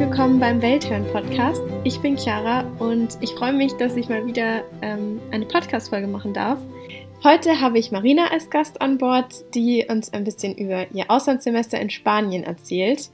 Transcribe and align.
willkommen 0.00 0.40
beim 0.40 0.62
Welthören-Podcast. 0.62 1.62
Ich 1.84 2.00
bin 2.00 2.16
Chiara 2.16 2.62
und 2.78 3.18
ich 3.20 3.32
freue 3.32 3.52
mich, 3.52 3.74
dass 3.74 3.96
ich 3.96 4.08
mal 4.08 4.24
wieder 4.24 4.64
ähm, 4.80 5.20
eine 5.30 5.44
Podcast-Folge 5.44 6.06
machen 6.06 6.32
darf. 6.32 6.58
Heute 7.22 7.60
habe 7.60 7.78
ich 7.78 7.92
Marina 7.92 8.28
als 8.28 8.48
Gast 8.48 8.80
an 8.80 8.96
Bord, 8.96 9.44
die 9.54 9.84
uns 9.90 10.10
ein 10.14 10.24
bisschen 10.24 10.56
über 10.56 10.90
ihr 10.92 11.04
Auslandssemester 11.08 11.78
in 11.78 11.90
Spanien 11.90 12.44
erzählt. 12.44 13.10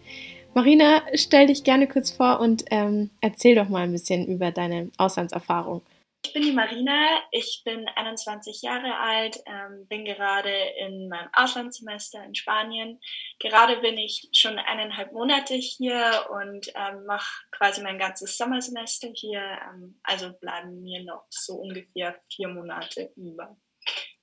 Marina, 0.54 1.02
stell 1.14 1.48
dich 1.48 1.64
gerne 1.64 1.88
kurz 1.88 2.12
vor 2.12 2.38
und 2.38 2.64
ähm, 2.70 3.10
erzähl 3.20 3.56
doch 3.56 3.68
mal 3.68 3.82
ein 3.82 3.90
bisschen 3.92 4.24
über 4.24 4.52
deine 4.52 4.88
Auslandserfahrung. 4.96 5.82
Ich 6.26 6.32
bin 6.32 6.42
die 6.42 6.52
Marina, 6.52 7.22
ich 7.30 7.62
bin 7.64 7.86
21 7.86 8.60
Jahre 8.62 8.98
alt, 8.98 9.38
ähm, 9.46 9.86
bin 9.86 10.04
gerade 10.04 10.50
in 10.80 11.08
meinem 11.08 11.28
Auslandssemester 11.32 12.24
in 12.24 12.34
Spanien. 12.34 13.00
Gerade 13.38 13.76
bin 13.76 13.96
ich 13.96 14.28
schon 14.32 14.58
eineinhalb 14.58 15.12
Monate 15.12 15.54
hier 15.54 16.26
und 16.30 16.66
ähm, 16.74 17.06
mache 17.06 17.44
quasi 17.52 17.80
mein 17.80 17.96
ganzes 17.96 18.36
Sommersemester 18.36 19.08
hier. 19.14 19.40
Ähm, 19.40 20.00
also 20.02 20.32
bleiben 20.40 20.82
mir 20.82 21.04
noch 21.04 21.26
so 21.30 21.54
ungefähr 21.54 22.18
vier 22.34 22.48
Monate 22.48 23.12
über. 23.14 23.56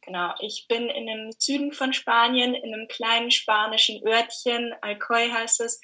Genau, 0.02 0.34
ich 0.42 0.66
bin 0.68 0.90
in 0.90 1.08
dem 1.08 1.32
Süden 1.32 1.72
von 1.72 1.94
Spanien, 1.94 2.54
in 2.54 2.74
einem 2.74 2.90
kleinen 2.90 3.32
spanischen 3.32 4.06
Örtchen, 4.06 4.76
Alcoy 4.82 5.30
heißt 5.30 5.62
es, 5.62 5.80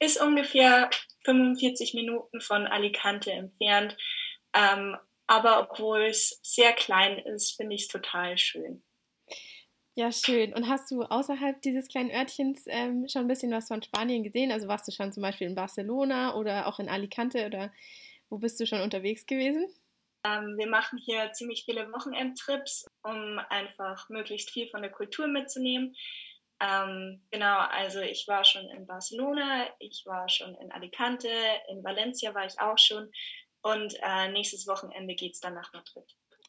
ist 0.00 0.20
ungefähr 0.20 0.90
45 1.24 1.94
Minuten 1.94 2.40
von 2.40 2.66
Alicante 2.66 3.30
entfernt. 3.30 3.96
Ähm, 4.52 4.96
aber 5.30 5.60
obwohl 5.60 6.06
es 6.06 6.40
sehr 6.42 6.72
klein 6.72 7.18
ist, 7.18 7.56
finde 7.56 7.76
ich 7.76 7.82
es 7.82 7.88
total 7.88 8.36
schön. 8.36 8.82
Ja, 9.94 10.10
schön. 10.10 10.52
Und 10.52 10.68
hast 10.68 10.90
du 10.90 11.02
außerhalb 11.02 11.62
dieses 11.62 11.86
kleinen 11.86 12.10
Örtchens 12.10 12.64
ähm, 12.66 13.06
schon 13.08 13.22
ein 13.22 13.28
bisschen 13.28 13.52
was 13.52 13.68
von 13.68 13.80
Spanien 13.80 14.24
gesehen? 14.24 14.50
Also 14.50 14.66
warst 14.66 14.88
du 14.88 14.92
schon 14.92 15.12
zum 15.12 15.22
Beispiel 15.22 15.46
in 15.46 15.54
Barcelona 15.54 16.34
oder 16.34 16.66
auch 16.66 16.80
in 16.80 16.88
Alicante 16.88 17.46
oder 17.46 17.72
wo 18.28 18.38
bist 18.38 18.58
du 18.58 18.66
schon 18.66 18.80
unterwegs 18.80 19.24
gewesen? 19.24 19.68
Ähm, 20.24 20.56
wir 20.58 20.68
machen 20.68 20.98
hier 20.98 21.32
ziemlich 21.32 21.64
viele 21.64 21.92
Wochenendtrips, 21.92 22.86
um 23.04 23.38
einfach 23.50 24.08
möglichst 24.08 24.50
viel 24.50 24.68
von 24.68 24.82
der 24.82 24.90
Kultur 24.90 25.28
mitzunehmen. 25.28 25.94
Ähm, 26.60 27.22
genau, 27.30 27.58
also 27.58 28.00
ich 28.00 28.26
war 28.26 28.44
schon 28.44 28.68
in 28.68 28.86
Barcelona, 28.86 29.66
ich 29.78 30.02
war 30.04 30.28
schon 30.28 30.54
in 30.56 30.72
Alicante, 30.72 31.30
in 31.68 31.82
Valencia 31.82 32.34
war 32.34 32.44
ich 32.44 32.60
auch 32.60 32.76
schon 32.76 33.10
und 33.62 33.94
äh, 34.02 34.30
nächstes 34.30 34.66
Wochenende 34.66 35.14
geht 35.14 35.34
es 35.34 35.40
dann 35.40 35.54
nach 35.54 35.72
Madrid. 35.72 36.04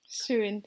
Schön. 0.08 0.64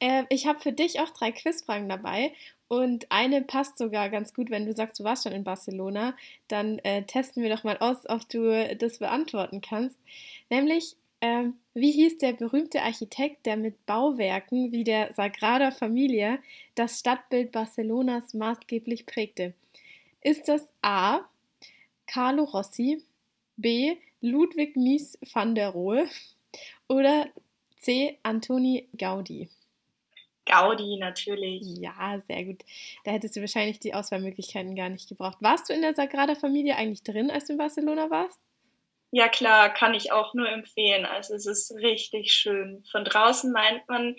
Äh, 0.00 0.24
ich 0.28 0.46
habe 0.46 0.60
für 0.60 0.72
dich 0.72 1.00
auch 1.00 1.10
drei 1.10 1.30
Quizfragen 1.32 1.88
dabei 1.88 2.32
und 2.68 3.10
eine 3.10 3.42
passt 3.42 3.78
sogar 3.78 4.10
ganz 4.10 4.32
gut, 4.32 4.50
wenn 4.50 4.66
du 4.66 4.72
sagst, 4.72 5.00
du 5.00 5.04
warst 5.04 5.24
schon 5.24 5.32
in 5.32 5.44
Barcelona. 5.44 6.16
Dann 6.48 6.78
äh, 6.80 7.02
testen 7.04 7.42
wir 7.42 7.50
doch 7.50 7.64
mal 7.64 7.78
aus, 7.78 8.08
ob 8.08 8.28
du 8.28 8.76
das 8.76 8.98
beantworten 8.98 9.60
kannst. 9.60 9.98
Nämlich, 10.48 10.96
ähm, 11.20 11.58
wie 11.74 11.92
hieß 11.92 12.18
der 12.18 12.32
berühmte 12.32 12.82
Architekt, 12.82 13.44
der 13.46 13.56
mit 13.56 13.86
Bauwerken 13.86 14.72
wie 14.72 14.84
der 14.84 15.12
Sagrada 15.12 15.70
Familia 15.70 16.38
das 16.74 17.00
Stadtbild 17.00 17.52
Barcelonas 17.52 18.34
maßgeblich 18.34 19.04
prägte? 19.06 19.52
Ist 20.20 20.48
das 20.48 20.68
A. 20.82 21.20
Carlo 22.06 22.44
Rossi, 22.44 23.02
B. 23.56 23.96
Ludwig 24.20 24.76
Mies 24.76 25.18
van 25.32 25.54
der 25.54 25.70
Rohe 25.70 26.08
oder 26.88 27.26
C. 27.78 28.18
Antoni 28.22 28.88
Gaudi? 28.96 29.48
Gaudi 30.46 30.98
natürlich. 30.98 31.62
Ja, 31.78 32.20
sehr 32.26 32.44
gut. 32.44 32.62
Da 33.04 33.12
hättest 33.12 33.36
du 33.36 33.40
wahrscheinlich 33.40 33.78
die 33.78 33.94
Auswahlmöglichkeiten 33.94 34.74
gar 34.74 34.88
nicht 34.88 35.08
gebraucht. 35.08 35.38
Warst 35.40 35.68
du 35.68 35.72
in 35.72 35.82
der 35.82 35.94
Sagrada 35.94 36.34
Familie 36.34 36.76
eigentlich 36.76 37.02
drin, 37.02 37.30
als 37.30 37.46
du 37.46 37.52
in 37.52 37.58
Barcelona 37.58 38.10
warst? 38.10 38.40
Ja 39.12 39.28
klar, 39.28 39.70
kann 39.70 39.94
ich 39.94 40.12
auch 40.12 40.34
nur 40.34 40.48
empfehlen. 40.48 41.04
Also 41.04 41.34
es 41.34 41.46
ist 41.46 41.72
richtig 41.76 42.32
schön. 42.32 42.84
Von 42.90 43.04
draußen 43.04 43.52
meint 43.52 43.88
man, 43.88 44.16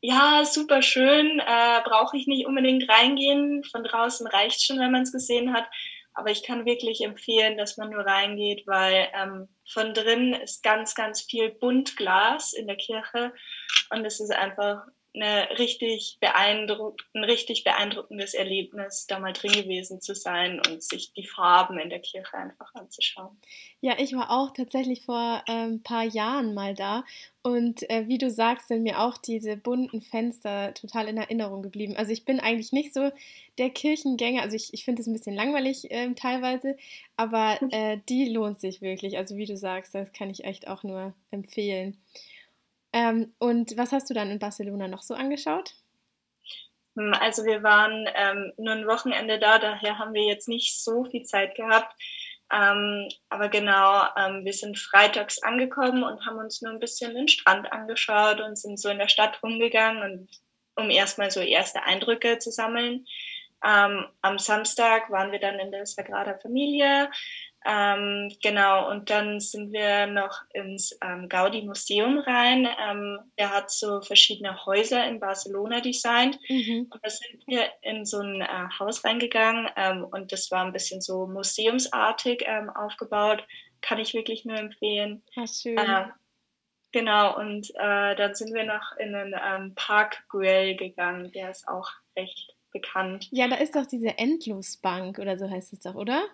ja, 0.00 0.44
super 0.44 0.82
schön, 0.82 1.40
äh, 1.40 1.80
brauche 1.84 2.16
ich 2.16 2.26
nicht 2.26 2.46
unbedingt 2.46 2.88
reingehen. 2.88 3.64
Von 3.64 3.84
draußen 3.84 4.26
reicht 4.26 4.62
schon, 4.62 4.78
wenn 4.78 4.92
man 4.92 5.02
es 5.02 5.12
gesehen 5.12 5.52
hat. 5.52 5.66
Aber 6.14 6.30
ich 6.30 6.44
kann 6.44 6.64
wirklich 6.64 7.02
empfehlen, 7.02 7.58
dass 7.58 7.76
man 7.76 7.90
nur 7.90 8.06
reingeht, 8.06 8.66
weil 8.66 9.08
ähm, 9.14 9.48
von 9.68 9.94
drin 9.94 10.32
ist 10.32 10.62
ganz, 10.62 10.94
ganz 10.94 11.22
viel 11.22 11.50
Buntglas 11.50 12.52
in 12.52 12.66
der 12.66 12.76
Kirche 12.76 13.32
und 13.90 14.04
es 14.04 14.20
ist 14.20 14.32
einfach 14.32 14.86
eine 15.14 15.48
richtig 15.58 16.18
beeindruck 16.20 17.00
ein 17.14 17.24
richtig 17.24 17.62
beeindruckendes 17.62 18.34
Erlebnis, 18.34 19.06
da 19.06 19.20
mal 19.20 19.32
drin 19.32 19.52
gewesen 19.52 20.00
zu 20.00 20.14
sein 20.14 20.60
und 20.66 20.82
sich 20.82 21.12
die 21.12 21.26
Farben 21.26 21.78
in 21.78 21.88
der 21.88 22.00
Kirche 22.00 22.34
einfach 22.34 22.74
anzuschauen. 22.74 23.36
Ja, 23.80 23.94
ich 23.98 24.12
war 24.14 24.30
auch 24.30 24.52
tatsächlich 24.52 25.02
vor 25.02 25.42
ein 25.46 25.70
ähm, 25.70 25.82
paar 25.82 26.04
Jahren 26.04 26.54
mal 26.54 26.74
da 26.74 27.04
und 27.42 27.88
äh, 27.90 28.08
wie 28.08 28.18
du 28.18 28.30
sagst, 28.30 28.68
sind 28.68 28.82
mir 28.82 29.00
auch 29.00 29.16
diese 29.18 29.56
bunten 29.56 30.00
Fenster 30.00 30.74
total 30.74 31.08
in 31.08 31.18
Erinnerung 31.18 31.62
geblieben. 31.62 31.94
Also 31.94 32.10
ich 32.10 32.24
bin 32.24 32.40
eigentlich 32.40 32.72
nicht 32.72 32.92
so 32.92 33.12
der 33.58 33.70
Kirchengänger, 33.70 34.42
also 34.42 34.56
ich, 34.56 34.74
ich 34.74 34.84
finde 34.84 35.02
es 35.02 35.06
ein 35.06 35.12
bisschen 35.12 35.36
langweilig 35.36 35.90
äh, 35.90 36.12
teilweise, 36.14 36.76
aber 37.16 37.58
äh, 37.70 37.98
die 38.08 38.30
lohnt 38.30 38.58
sich 38.58 38.82
wirklich. 38.82 39.16
Also 39.16 39.36
wie 39.36 39.46
du 39.46 39.56
sagst, 39.56 39.94
das 39.94 40.12
kann 40.12 40.30
ich 40.30 40.44
echt 40.44 40.66
auch 40.66 40.82
nur 40.82 41.14
empfehlen. 41.30 41.98
Ähm, 42.94 43.34
und 43.38 43.76
was 43.76 43.90
hast 43.90 44.08
du 44.08 44.14
dann 44.14 44.30
in 44.30 44.38
Barcelona 44.38 44.86
noch 44.86 45.02
so 45.02 45.14
angeschaut? 45.14 45.74
Hm, 46.96 47.12
also 47.20 47.44
wir 47.44 47.64
waren 47.64 48.08
ähm, 48.14 48.52
nur 48.56 48.72
ein 48.72 48.86
Wochenende 48.86 49.40
da, 49.40 49.58
daher 49.58 49.98
haben 49.98 50.14
wir 50.14 50.22
jetzt 50.22 50.46
nicht 50.46 50.80
so 50.80 51.04
viel 51.04 51.24
Zeit 51.24 51.56
gehabt. 51.56 51.92
Ähm, 52.52 53.08
aber 53.30 53.48
genau, 53.48 54.04
ähm, 54.16 54.44
wir 54.44 54.52
sind 54.52 54.78
freitags 54.78 55.42
angekommen 55.42 56.04
und 56.04 56.24
haben 56.24 56.38
uns 56.38 56.62
nur 56.62 56.72
ein 56.72 56.78
bisschen 56.78 57.14
den 57.14 57.26
Strand 57.26 57.72
angeschaut 57.72 58.40
und 58.40 58.56
sind 58.56 58.78
so 58.78 58.88
in 58.90 58.98
der 58.98 59.08
Stadt 59.08 59.42
rumgegangen, 59.42 60.02
und, 60.02 60.28
um 60.76 60.88
erstmal 60.88 61.32
so 61.32 61.40
erste 61.40 61.82
Eindrücke 61.82 62.38
zu 62.38 62.52
sammeln. 62.52 63.06
Ähm, 63.64 64.06
am 64.22 64.38
Samstag 64.38 65.10
waren 65.10 65.32
wir 65.32 65.40
dann 65.40 65.58
in 65.58 65.72
der 65.72 65.86
Sagrada 65.86 66.38
Familie, 66.38 67.10
ähm, 67.66 68.30
genau, 68.42 68.90
und 68.90 69.08
dann 69.08 69.40
sind 69.40 69.72
wir 69.72 70.06
noch 70.06 70.42
ins 70.52 70.98
ähm, 71.02 71.30
Gaudi-Museum 71.30 72.18
rein. 72.18 72.68
Ähm, 72.78 73.18
er 73.36 73.50
hat 73.50 73.70
so 73.70 74.02
verschiedene 74.02 74.66
Häuser 74.66 75.06
in 75.06 75.18
Barcelona 75.18 75.80
designt. 75.80 76.38
Mhm. 76.48 76.88
Und 76.90 77.00
da 77.02 77.08
sind 77.08 77.42
wir 77.46 77.70
in 77.80 78.04
so 78.04 78.20
ein 78.20 78.42
äh, 78.42 78.68
Haus 78.78 79.02
reingegangen 79.04 79.68
ähm, 79.76 80.04
und 80.04 80.30
das 80.32 80.50
war 80.50 80.64
ein 80.64 80.72
bisschen 80.72 81.00
so 81.00 81.26
museumsartig 81.26 82.44
ähm, 82.46 82.68
aufgebaut. 82.68 83.46
Kann 83.80 83.98
ich 83.98 84.12
wirklich 84.12 84.44
nur 84.44 84.58
empfehlen. 84.58 85.22
Ach, 85.36 85.48
schön. 85.48 85.78
Äh, 85.78 86.06
genau, 86.92 87.38
und 87.38 87.70
äh, 87.76 88.14
dann 88.14 88.34
sind 88.34 88.52
wir 88.52 88.64
noch 88.64 88.94
in 88.98 89.12
den 89.14 89.34
ähm, 89.42 89.74
Park 89.74 90.24
Güell 90.28 90.76
gegangen. 90.76 91.32
Der 91.32 91.50
ist 91.50 91.66
auch 91.66 91.88
recht 92.14 92.54
bekannt. 92.72 93.28
Ja, 93.30 93.48
da 93.48 93.56
ist 93.56 93.74
doch 93.74 93.86
diese 93.86 94.18
Endlosbank 94.18 95.18
oder 95.18 95.38
so 95.38 95.48
heißt 95.48 95.72
es 95.72 95.80
doch, 95.80 95.94
oder? 95.94 96.26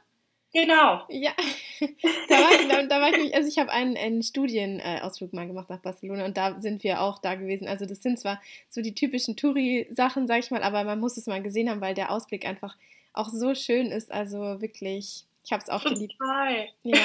Genau. 0.52 1.04
Ja, 1.08 1.32
da 2.28 2.34
war 2.34 2.60
ich, 2.60 2.68
da, 2.68 2.82
da 2.82 3.00
war 3.00 3.14
ich 3.14 3.34
also 3.34 3.48
ich 3.48 3.58
habe 3.58 3.70
einen, 3.70 3.96
einen 3.96 4.22
Studienausflug 4.22 5.32
mal 5.32 5.46
gemacht 5.46 5.70
nach 5.70 5.78
Barcelona 5.78 6.24
und 6.24 6.36
da 6.36 6.60
sind 6.60 6.82
wir 6.82 7.00
auch 7.02 7.18
da 7.18 7.36
gewesen. 7.36 7.68
Also 7.68 7.86
das 7.86 8.02
sind 8.02 8.18
zwar 8.18 8.40
so 8.68 8.82
die 8.82 8.94
typischen 8.94 9.36
Touri-Sachen, 9.36 10.26
sag 10.26 10.40
ich 10.40 10.50
mal, 10.50 10.62
aber 10.62 10.82
man 10.82 10.98
muss 10.98 11.16
es 11.16 11.26
mal 11.26 11.42
gesehen 11.42 11.70
haben, 11.70 11.80
weil 11.80 11.94
der 11.94 12.10
Ausblick 12.10 12.46
einfach 12.46 12.76
auch 13.12 13.28
so 13.28 13.54
schön 13.54 13.92
ist. 13.92 14.10
Also 14.10 14.60
wirklich, 14.60 15.24
ich 15.44 15.52
habe 15.52 15.62
es 15.62 15.68
auch 15.68 15.84
geliebt. 15.84 16.16
Total. 16.18 16.68
Ja. 16.82 16.98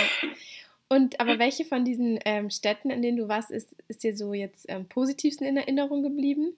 Und 0.87 1.19
aber 1.19 1.37
welche 1.37 1.65
von 1.65 1.85
diesen 1.85 2.19
ähm, 2.25 2.49
Städten, 2.49 2.89
in 2.89 3.01
denen 3.01 3.17
du 3.17 3.27
warst, 3.27 3.51
ist, 3.51 3.75
ist 3.87 4.03
dir 4.03 4.15
so 4.15 4.33
jetzt 4.33 4.65
ähm, 4.69 4.87
positivsten 4.87 5.45
in 5.45 5.57
Erinnerung 5.57 6.01
geblieben? 6.03 6.55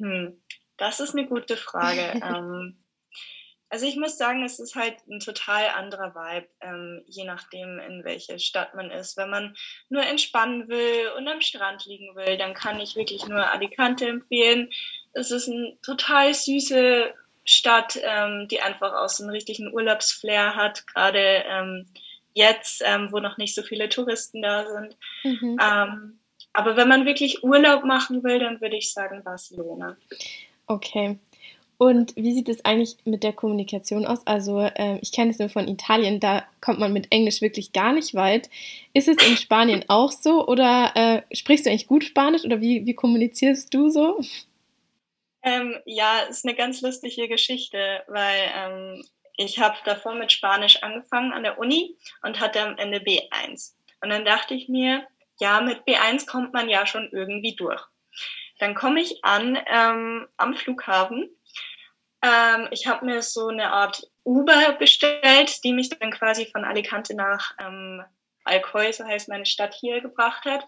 Hm, 0.00 0.36
das 0.76 1.00
ist 1.00 1.14
eine 1.14 1.26
gute 1.26 1.56
Frage. 1.56 2.00
ähm, 2.22 2.76
also 3.74 3.86
ich 3.86 3.96
muss 3.96 4.16
sagen, 4.16 4.44
es 4.44 4.60
ist 4.60 4.76
halt 4.76 4.94
ein 5.10 5.18
total 5.18 5.66
anderer 5.70 6.14
Vibe, 6.14 6.46
ähm, 6.60 7.02
je 7.08 7.24
nachdem, 7.24 7.80
in 7.80 8.04
welche 8.04 8.38
Stadt 8.38 8.72
man 8.76 8.92
ist. 8.92 9.16
Wenn 9.16 9.30
man 9.30 9.56
nur 9.88 10.04
entspannen 10.04 10.68
will 10.68 11.08
und 11.16 11.26
am 11.26 11.40
Strand 11.40 11.84
liegen 11.84 12.14
will, 12.14 12.38
dann 12.38 12.54
kann 12.54 12.78
ich 12.78 12.94
wirklich 12.94 13.26
nur 13.26 13.50
Alicante 13.50 14.06
empfehlen. 14.06 14.70
Es 15.12 15.32
ist 15.32 15.48
eine 15.48 15.76
total 15.82 16.32
süße 16.34 17.12
Stadt, 17.44 17.98
ähm, 18.00 18.46
die 18.46 18.60
einfach 18.60 18.92
auch 18.94 19.08
so 19.08 19.24
einen 19.24 19.32
richtigen 19.32 19.74
Urlaubsflair 19.74 20.54
hat, 20.54 20.86
gerade 20.86 21.42
ähm, 21.48 21.86
jetzt, 22.32 22.80
ähm, 22.86 23.08
wo 23.10 23.18
noch 23.18 23.38
nicht 23.38 23.56
so 23.56 23.62
viele 23.62 23.88
Touristen 23.88 24.40
da 24.40 24.66
sind. 24.70 24.96
Mhm. 25.24 25.58
Ähm, 25.60 26.20
aber 26.52 26.76
wenn 26.76 26.86
man 26.86 27.06
wirklich 27.06 27.42
Urlaub 27.42 27.82
machen 27.82 28.22
will, 28.22 28.38
dann 28.38 28.60
würde 28.60 28.76
ich 28.76 28.92
sagen 28.92 29.24
Barcelona. 29.24 29.96
Okay. 30.68 31.18
Und 31.76 32.14
wie 32.16 32.32
sieht 32.32 32.48
es 32.48 32.64
eigentlich 32.64 32.96
mit 33.04 33.22
der 33.22 33.32
Kommunikation 33.32 34.06
aus? 34.06 34.26
Also 34.26 34.60
äh, 34.60 34.98
ich 35.02 35.12
kenne 35.12 35.30
es 35.30 35.38
nur 35.38 35.48
von 35.48 35.68
Italien, 35.68 36.20
da 36.20 36.44
kommt 36.60 36.78
man 36.78 36.92
mit 36.92 37.10
Englisch 37.10 37.40
wirklich 37.40 37.72
gar 37.72 37.92
nicht 37.92 38.14
weit. 38.14 38.48
Ist 38.92 39.08
es 39.08 39.16
in 39.26 39.36
Spanien 39.36 39.84
auch 39.88 40.12
so 40.12 40.46
oder 40.46 40.92
äh, 40.94 41.34
sprichst 41.34 41.66
du 41.66 41.70
eigentlich 41.70 41.86
gut 41.86 42.04
Spanisch 42.04 42.44
oder 42.44 42.60
wie, 42.60 42.86
wie 42.86 42.94
kommunizierst 42.94 43.72
du 43.74 43.88
so? 43.88 44.20
Ähm, 45.42 45.76
ja, 45.84 46.20
ist 46.20 46.46
eine 46.46 46.54
ganz 46.54 46.80
lustige 46.80 47.28
Geschichte, 47.28 48.02
weil 48.08 48.50
ähm, 48.56 49.04
ich 49.36 49.58
habe 49.58 49.76
davor 49.84 50.14
mit 50.14 50.32
Spanisch 50.32 50.82
angefangen 50.82 51.32
an 51.32 51.42
der 51.42 51.58
Uni 51.58 51.96
und 52.22 52.40
hatte 52.40 52.62
am 52.62 52.78
Ende 52.78 52.98
B1. 52.98 53.74
Und 54.00 54.10
dann 54.10 54.24
dachte 54.24 54.54
ich 54.54 54.68
mir, 54.68 55.06
ja, 55.40 55.60
mit 55.60 55.84
B1 55.86 56.26
kommt 56.26 56.52
man 56.52 56.68
ja 56.68 56.86
schon 56.86 57.08
irgendwie 57.10 57.56
durch. 57.56 57.82
Dann 58.58 58.74
komme 58.74 59.00
ich 59.00 59.24
an 59.24 59.58
ähm, 59.66 60.26
am 60.36 60.54
Flughafen. 60.54 61.28
Ähm, 62.24 62.68
ich 62.70 62.86
habe 62.86 63.04
mir 63.04 63.20
so 63.22 63.48
eine 63.48 63.70
Art 63.70 64.08
Uber 64.24 64.72
bestellt, 64.78 65.62
die 65.62 65.74
mich 65.74 65.90
dann 65.90 66.10
quasi 66.10 66.46
von 66.46 66.64
Alicante 66.64 67.14
nach 67.14 67.52
ähm, 67.60 68.02
Alcoy, 68.44 68.92
so 68.92 69.04
heißt 69.04 69.28
meine 69.28 69.44
Stadt 69.44 69.74
hier, 69.74 70.00
gebracht 70.00 70.46
hat. 70.46 70.66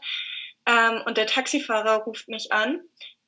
Ähm, 0.67 1.03
und 1.07 1.17
der 1.17 1.27
Taxifahrer 1.27 2.03
ruft 2.05 2.29
mich 2.29 2.53
an. 2.53 2.83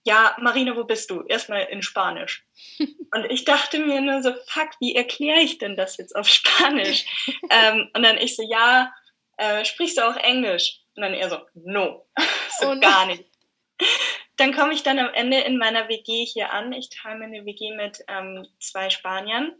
Ja, 0.05 0.37
Marina, 0.41 0.77
wo 0.77 0.85
bist 0.85 1.11
du? 1.11 1.23
Erstmal 1.23 1.63
in 1.65 1.83
Spanisch. 1.83 2.45
und 2.79 3.25
ich 3.31 3.47
dachte 3.47 3.79
mir 3.79 4.03
nur 4.03 4.23
so, 4.23 4.35
fuck, 4.47 4.71
wie 4.79 4.95
erkläre 4.95 5.41
ich 5.41 5.57
denn 5.57 5.77
das 5.77 5.97
jetzt 5.97 6.15
auf 6.15 6.29
Spanisch? 6.29 7.07
ähm, 7.51 7.91
und 7.95 8.03
dann 8.03 8.19
ich 8.19 8.37
so, 8.37 8.43
ja, 8.43 8.93
äh, 9.39 9.65
sprichst 9.65 9.97
du 9.97 10.03
auch 10.03 10.17
Englisch? 10.17 10.81
Und 10.97 11.03
dann 11.03 11.15
er 11.15 11.31
so, 11.31 11.39
no, 11.55 12.07
so 12.61 12.73
oh 12.73 12.81
gar 12.81 13.07
nicht. 13.07 13.25
Dann 14.39 14.55
komme 14.55 14.73
ich 14.73 14.83
dann 14.83 14.99
am 14.99 15.13
Ende 15.13 15.39
in 15.41 15.59
meiner 15.59 15.89
WG 15.89 16.25
hier 16.25 16.53
an. 16.53 16.73
Ich 16.73 16.89
teile 16.91 17.25
eine 17.25 17.45
WG 17.45 17.77
mit 17.77 18.03
ähm, 18.09 18.47
zwei 18.59 18.89
Spaniern. 18.89 19.53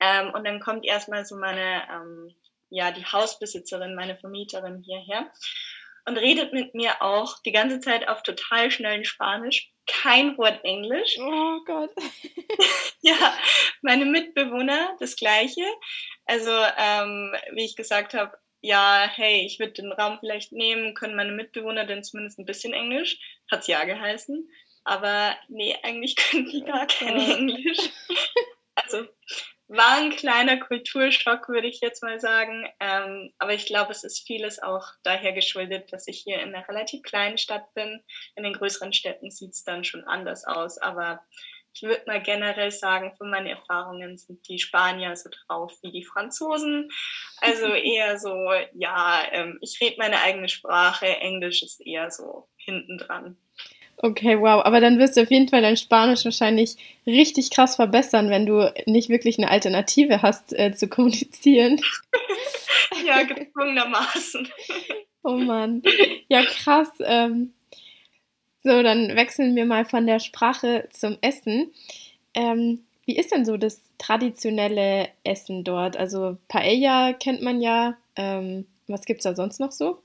Ähm, 0.00 0.32
und 0.34 0.44
dann 0.44 0.60
kommt 0.60 0.84
erstmal 0.84 1.24
so 1.24 1.36
meine, 1.36 1.82
ähm, 1.90 2.34
ja, 2.70 2.90
die 2.90 3.04
Hausbesitzerin, 3.04 3.94
meine 3.94 4.16
Vermieterin 4.16 4.82
hierher 4.82 5.30
und 6.08 6.16
redet 6.16 6.52
mit 6.52 6.74
mir 6.74 7.02
auch 7.02 7.40
die 7.42 7.52
ganze 7.52 7.80
Zeit 7.80 8.08
auf 8.08 8.22
total 8.22 8.70
schnellen 8.70 9.04
Spanisch. 9.04 9.70
Kein 9.86 10.36
Wort 10.38 10.64
Englisch. 10.64 11.18
Oh 11.20 11.60
Gott. 11.66 11.90
ja, 13.02 13.38
meine 13.82 14.06
Mitbewohner 14.06 14.96
das 14.98 15.16
Gleiche. 15.16 15.64
Also, 16.24 16.50
ähm, 16.50 17.34
wie 17.52 17.64
ich 17.64 17.76
gesagt 17.76 18.14
habe, 18.14 18.36
ja, 18.60 19.08
hey, 19.14 19.44
ich 19.46 19.58
würde 19.58 19.72
den 19.72 19.92
Raum 19.92 20.18
vielleicht 20.20 20.52
nehmen, 20.52 20.94
können 20.94 21.16
meine 21.16 21.32
Mitbewohner 21.32 21.84
denn 21.84 22.02
zumindest 22.02 22.38
ein 22.38 22.46
bisschen 22.46 22.72
Englisch? 22.72 23.18
Hat's 23.50 23.66
ja 23.66 23.84
geheißen. 23.84 24.48
Aber 24.84 25.36
nee, 25.48 25.76
eigentlich 25.82 26.16
können 26.30 26.50
die 26.50 26.64
gar 26.64 26.86
kein 26.86 27.18
Englisch. 27.18 27.90
Also 28.74 29.06
war 29.68 29.98
ein 29.98 30.10
kleiner 30.10 30.56
Kulturschock, 30.58 31.48
würde 31.48 31.68
ich 31.68 31.80
jetzt 31.80 32.02
mal 32.02 32.18
sagen. 32.18 32.66
Ähm, 32.80 33.34
aber 33.38 33.52
ich 33.52 33.66
glaube, 33.66 33.92
es 33.92 34.02
ist 34.02 34.26
vieles 34.26 34.62
auch 34.62 34.86
daher 35.02 35.32
geschuldet, 35.32 35.92
dass 35.92 36.08
ich 36.08 36.20
hier 36.20 36.40
in 36.40 36.54
einer 36.54 36.66
relativ 36.68 37.02
kleinen 37.02 37.36
Stadt 37.36 37.74
bin. 37.74 38.02
In 38.34 38.44
den 38.44 38.54
größeren 38.54 38.94
Städten 38.94 39.30
sieht 39.30 39.52
es 39.52 39.64
dann 39.64 39.84
schon 39.84 40.04
anders 40.04 40.44
aus. 40.46 40.78
Aber 40.78 41.20
ich 41.74 41.82
würde 41.82 42.02
mal 42.06 42.22
generell 42.22 42.70
sagen, 42.70 43.12
von 43.16 43.30
meinen 43.30 43.46
Erfahrungen 43.46 44.16
sind 44.16 44.48
die 44.48 44.58
Spanier 44.58 45.14
so 45.16 45.30
drauf 45.30 45.72
wie 45.82 45.92
die 45.92 46.04
Franzosen. 46.04 46.90
Also 47.38 47.66
eher 47.74 48.18
so, 48.18 48.34
ja, 48.74 49.22
ähm, 49.32 49.58
ich 49.60 49.78
rede 49.80 49.96
meine 49.98 50.20
eigene 50.22 50.48
Sprache, 50.48 51.06
Englisch 51.06 51.62
ist 51.62 51.80
eher 51.84 52.10
so 52.10 52.48
hinten 52.56 52.98
dran. 52.98 53.36
Okay, 54.00 54.38
wow. 54.40 54.64
Aber 54.64 54.80
dann 54.80 54.98
wirst 54.98 55.16
du 55.16 55.22
auf 55.22 55.30
jeden 55.30 55.48
Fall 55.48 55.62
dein 55.62 55.76
Spanisch 55.76 56.24
wahrscheinlich 56.24 56.76
richtig 57.06 57.50
krass 57.50 57.76
verbessern, 57.76 58.30
wenn 58.30 58.46
du 58.46 58.72
nicht 58.86 59.08
wirklich 59.08 59.38
eine 59.38 59.50
Alternative 59.50 60.22
hast 60.22 60.56
äh, 60.56 60.72
zu 60.72 60.88
kommunizieren. 60.88 61.80
ja, 63.06 63.24
gezwungenermaßen. 63.24 64.48
oh 65.24 65.36
Mann. 65.36 65.82
Ja, 66.28 66.44
krass. 66.44 66.90
Ähm, 67.00 67.54
so, 68.68 68.82
dann 68.82 69.16
wechseln 69.16 69.56
wir 69.56 69.64
mal 69.64 69.84
von 69.86 70.06
der 70.06 70.20
Sprache 70.20 70.88
zum 70.90 71.16
Essen. 71.22 71.72
Ähm, 72.34 72.84
wie 73.06 73.16
ist 73.16 73.32
denn 73.32 73.46
so 73.46 73.56
das 73.56 73.80
traditionelle 73.96 75.08
Essen 75.24 75.64
dort? 75.64 75.96
Also 75.96 76.36
Paella 76.48 77.14
kennt 77.14 77.40
man 77.40 77.62
ja. 77.62 77.96
Ähm, 78.16 78.66
was 78.86 79.06
gibt 79.06 79.20
es 79.20 79.24
da 79.24 79.34
sonst 79.34 79.58
noch 79.58 79.72
so? 79.72 80.02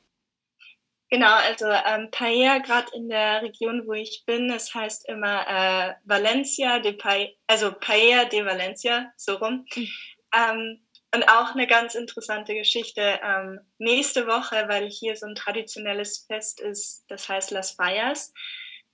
Genau, 1.09 1.35
also 1.35 1.65
ähm, 1.67 2.09
Paella, 2.11 2.59
gerade 2.59 2.87
in 2.95 3.09
der 3.09 3.41
Region, 3.41 3.83
wo 3.85 3.93
ich 3.93 4.23
bin, 4.25 4.49
es 4.49 4.73
heißt 4.73 5.07
immer 5.09 5.45
äh, 5.47 5.93
Valencia 6.05 6.79
de 6.79 6.93
Paella, 6.93 7.29
also 7.47 7.71
Paella 7.71 8.25
de 8.25 8.45
Valencia, 8.45 9.11
so 9.17 9.35
rum. 9.35 9.65
Mhm. 9.75 9.87
Ähm, 10.33 10.79
und 11.13 11.23
auch 11.29 11.51
eine 11.51 11.67
ganz 11.67 11.95
interessante 11.95 12.55
Geschichte. 12.55 13.19
Ähm, 13.23 13.59
nächste 13.77 14.25
Woche, 14.25 14.65
weil 14.67 14.89
hier 14.89 15.15
so 15.15 15.27
ein 15.27 15.35
traditionelles 15.35 16.25
Fest 16.27 16.59
ist, 16.59 17.05
das 17.07 17.29
heißt 17.29 17.51
Las 17.51 17.71
Fallas, 17.71 18.33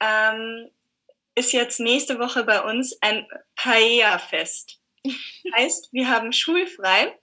ähm, 0.01 0.69
ist 1.35 1.53
jetzt 1.53 1.79
nächste 1.79 2.19
Woche 2.19 2.43
bei 2.43 2.61
uns 2.61 2.97
ein 3.01 3.25
Paella-Fest. 3.55 4.81
heißt, 5.55 5.93
wir 5.93 6.09
haben 6.09 6.33
schulfrei 6.33 7.17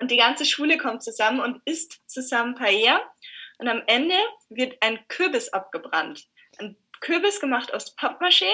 und 0.00 0.10
die 0.10 0.16
ganze 0.16 0.44
Schule 0.44 0.76
kommt 0.78 1.04
zusammen 1.04 1.40
und 1.40 1.62
isst 1.64 2.00
zusammen 2.06 2.56
Paella. 2.56 3.00
Und 3.58 3.68
am 3.68 3.82
Ende 3.86 4.16
wird 4.48 4.76
ein 4.82 4.98
Kürbis 5.06 5.52
abgebrannt. 5.52 6.26
Ein 6.58 6.76
Kürbis 7.00 7.38
gemacht 7.38 7.72
aus 7.72 7.96
Pappmaché. 7.96 8.50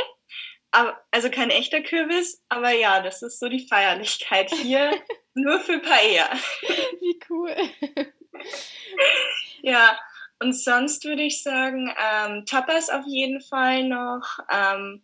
Also 0.73 1.31
kein 1.31 1.51
echter 1.51 1.81
Kürbis, 1.81 2.45
aber 2.49 2.71
ja, 2.73 3.01
das 3.01 3.23
ist 3.23 3.39
so 3.39 3.49
die 3.49 3.67
Feierlichkeit 3.67 4.51
hier. 4.51 4.91
nur 5.35 5.61
für 5.61 5.79
Paella. 5.79 6.31
Wie 7.01 7.19
cool. 7.31 7.55
ja, 9.63 9.99
und 10.39 10.53
sonst 10.53 11.05
würde 11.05 11.23
ich 11.23 11.43
sagen, 11.43 11.95
ähm, 11.99 12.45
Tapas 12.47 12.91
auf 12.91 13.05
jeden 13.07 13.41
Fall 13.41 13.85
noch. 13.85 14.39
Ähm, 14.51 15.03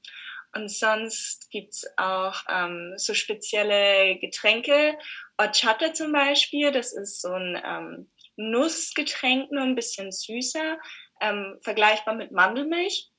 und 0.55 0.71
sonst 0.71 1.51
gibt 1.51 1.73
es 1.73 1.87
auch 1.97 2.43
ähm, 2.49 2.95
so 2.97 3.15
spezielle 3.15 4.19
Getränke. 4.19 4.99
Horchata 5.41 5.95
zum 5.95 6.13
Beispiel, 6.13 6.73
das 6.73 6.93
ist 6.93 7.23
so 7.23 7.33
ein 7.33 7.61
ähm, 7.65 8.11
Nussgetränk, 8.37 9.51
nur 9.51 9.63
ein 9.63 9.75
bisschen 9.75 10.13
süßer, 10.13 10.79
ähm, 11.21 11.59
vergleichbar 11.63 12.15
mit 12.15 12.33
Mandelmilch. 12.33 13.11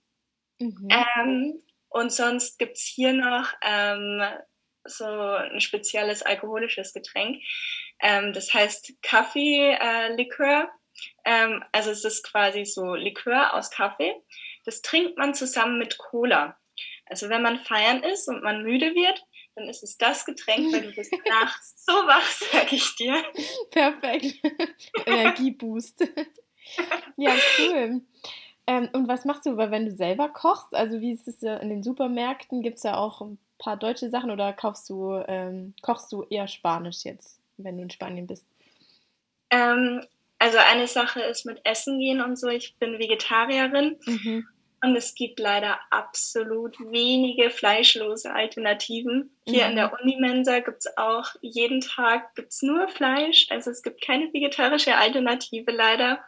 Mhm. 0.60 0.88
Und 1.94 2.12
sonst 2.12 2.58
gibt 2.58 2.76
es 2.76 2.82
hier 2.84 3.14
noch 3.14 3.54
ähm, 3.62 4.24
so 4.84 5.06
ein 5.06 5.62
spezielles 5.62 6.24
alkoholisches 6.24 6.92
Getränk. 6.92 7.42
Ähm, 8.00 8.34
das 8.34 8.52
heißt 8.52 8.94
Kaffee-Likör. 9.04 10.72
Äh, 11.24 11.44
ähm, 11.44 11.64
also 11.72 11.92
es 11.92 12.04
ist 12.04 12.24
quasi 12.24 12.66
so 12.66 12.96
Likör 12.96 13.54
aus 13.54 13.70
Kaffee. 13.70 14.16
Das 14.66 14.82
trinkt 14.82 15.20
man 15.20 15.36
zusammen 15.36 15.78
mit 15.78 16.00
Cola. 16.00 16.58
Also 17.06 17.30
wenn 17.30 17.44
man 17.44 17.60
feiern 17.60 18.02
ist 18.02 18.28
und 18.28 18.42
man 18.42 18.64
müde 18.64 18.96
wird, 18.96 19.24
dann 19.54 19.70
ist 19.70 19.84
es 19.84 19.96
das 19.96 20.26
Getränk, 20.26 20.74
weil 20.74 20.82
du 20.82 20.96
bist 20.96 21.14
nachts 21.30 21.86
so 21.86 21.94
wach, 21.94 22.32
sag 22.52 22.74
ich 22.74 22.96
dir. 22.96 23.24
Perfekt. 23.70 24.36
Energieboost. 25.06 26.08
ja, 27.18 27.36
cool. 27.60 28.02
Ähm, 28.66 28.90
und 28.94 29.08
was 29.08 29.26
machst 29.26 29.46
du, 29.46 29.58
wenn 29.58 29.86
du 29.86 29.92
selber 29.92 30.30
kochst? 30.30 30.74
Also 30.74 31.02
wie 31.02 31.12
ist 31.12 31.28
es 31.28 31.44
in 31.44 31.70
den 31.70 31.84
Supermärkten? 31.84 32.62
Gibt 32.62 32.78
es 32.78 32.84
ja 32.84 32.98
auch 32.98 33.22
ein 33.22 33.38
paar 33.58 33.78
deutsche 33.78 34.10
Sachen 34.10 34.32
oder 34.32 34.54
kaufst 34.54 34.90
du, 34.90 35.22
ähm, 35.28 35.74
kochst 35.82 36.12
du 36.12 36.24
eher 36.30 36.48
Spanisch 36.48 37.04
jetzt, 37.04 37.40
wenn 37.58 37.78
du 37.78 37.84
in 37.84 37.90
Spanien 37.90 38.28
bist? 38.28 38.46
Ähm, 39.50 40.06
also 40.40 40.58
eine 40.58 40.88
Sache 40.88 41.22
ist 41.22 41.46
mit 41.46 41.62
Essen 41.66 42.00
gehen 42.00 42.22
und 42.22 42.38
so. 42.38 42.48
Ich 42.48 42.76
bin 42.78 43.00
Vegetarierin 43.00 43.98
mhm. 44.06 44.48
Und 44.84 44.98
es 44.98 45.16
gibt 45.16 45.40
leider 45.40 45.80
absolut 45.92 46.78
wenige 46.92 47.50
fleischlose 47.50 48.34
Alternativen. 48.34 49.32
Hier 49.46 49.64
mhm. 49.64 49.70
in 49.70 49.76
der 49.78 49.94
Unimensa 50.02 50.60
gibt 50.60 50.80
es 50.80 50.98
auch 50.98 51.28
jeden 51.40 51.80
Tag 51.80 52.36
gibt's 52.36 52.62
nur 52.62 52.90
Fleisch. 52.90 53.48
Also 53.50 53.72
es 53.72 53.82
gibt 53.82 54.02
keine 54.02 54.34
vegetarische 54.34 54.98
Alternative 54.98 55.72
leider. 55.72 56.20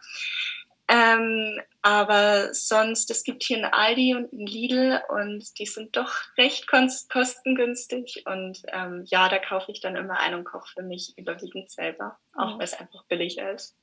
Ähm, 0.87 1.59
aber 1.81 2.53
sonst, 2.53 3.09
es 3.09 3.23
gibt 3.23 3.43
hier 3.43 3.57
ein 3.57 3.73
Aldi 3.73 4.15
und 4.15 4.31
ein 4.33 4.45
Lidl 4.45 5.01
und 5.09 5.57
die 5.59 5.65
sind 5.65 5.95
doch 5.95 6.13
recht 6.37 6.67
kostengünstig. 6.67 8.23
Und 8.27 8.61
ähm, 8.71 9.03
ja, 9.07 9.29
da 9.29 9.39
kaufe 9.39 9.71
ich 9.71 9.81
dann 9.81 9.95
immer 9.95 10.19
ein 10.19 10.35
und 10.35 10.43
koche 10.43 10.73
für 10.73 10.83
mich 10.83 11.13
überwiegend 11.17 11.71
selber, 11.71 12.17
auch 12.33 12.55
mhm. 12.55 12.59
weil 12.59 12.65
es 12.65 12.73
einfach 12.73 13.03
billiger 13.05 13.51
ist. 13.51 13.75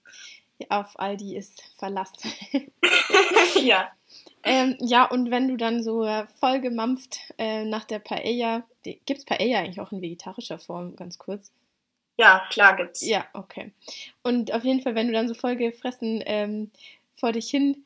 Auf 0.68 0.99
Aldi 0.99 1.37
ist 1.37 1.62
Verlass. 1.76 2.12
ja. 3.61 3.90
Ähm, 4.44 4.76
ja, 4.80 5.04
und 5.04 5.30
wenn 5.30 5.49
du 5.49 5.56
dann 5.56 5.82
so 5.82 6.04
äh, 6.04 6.26
voll 6.38 6.61
gemampft 6.61 7.18
äh, 7.38 7.64
nach 7.64 7.85
der 7.85 7.99
Paella, 7.99 8.64
gibt 8.85 9.18
es 9.18 9.25
Paella 9.25 9.61
eigentlich 9.61 9.80
auch 9.80 9.92
in 9.92 10.02
vegetarischer 10.02 10.59
Form, 10.59 10.94
ganz 10.94 11.18
kurz? 11.18 11.52
Ja, 12.23 12.47
klar 12.50 12.76
gibt's. 12.76 13.05
Ja, 13.05 13.26
okay. 13.33 13.73
Und 14.23 14.52
auf 14.52 14.62
jeden 14.62 14.81
Fall, 14.81 14.95
wenn 14.95 15.09
du 15.09 15.12
dann 15.12 15.26
so 15.26 15.35
voll 15.35 15.57
gefressen 15.57 16.23
ähm, 16.25 16.71
vor 17.17 17.33
dich 17.33 17.50
hin 17.50 17.85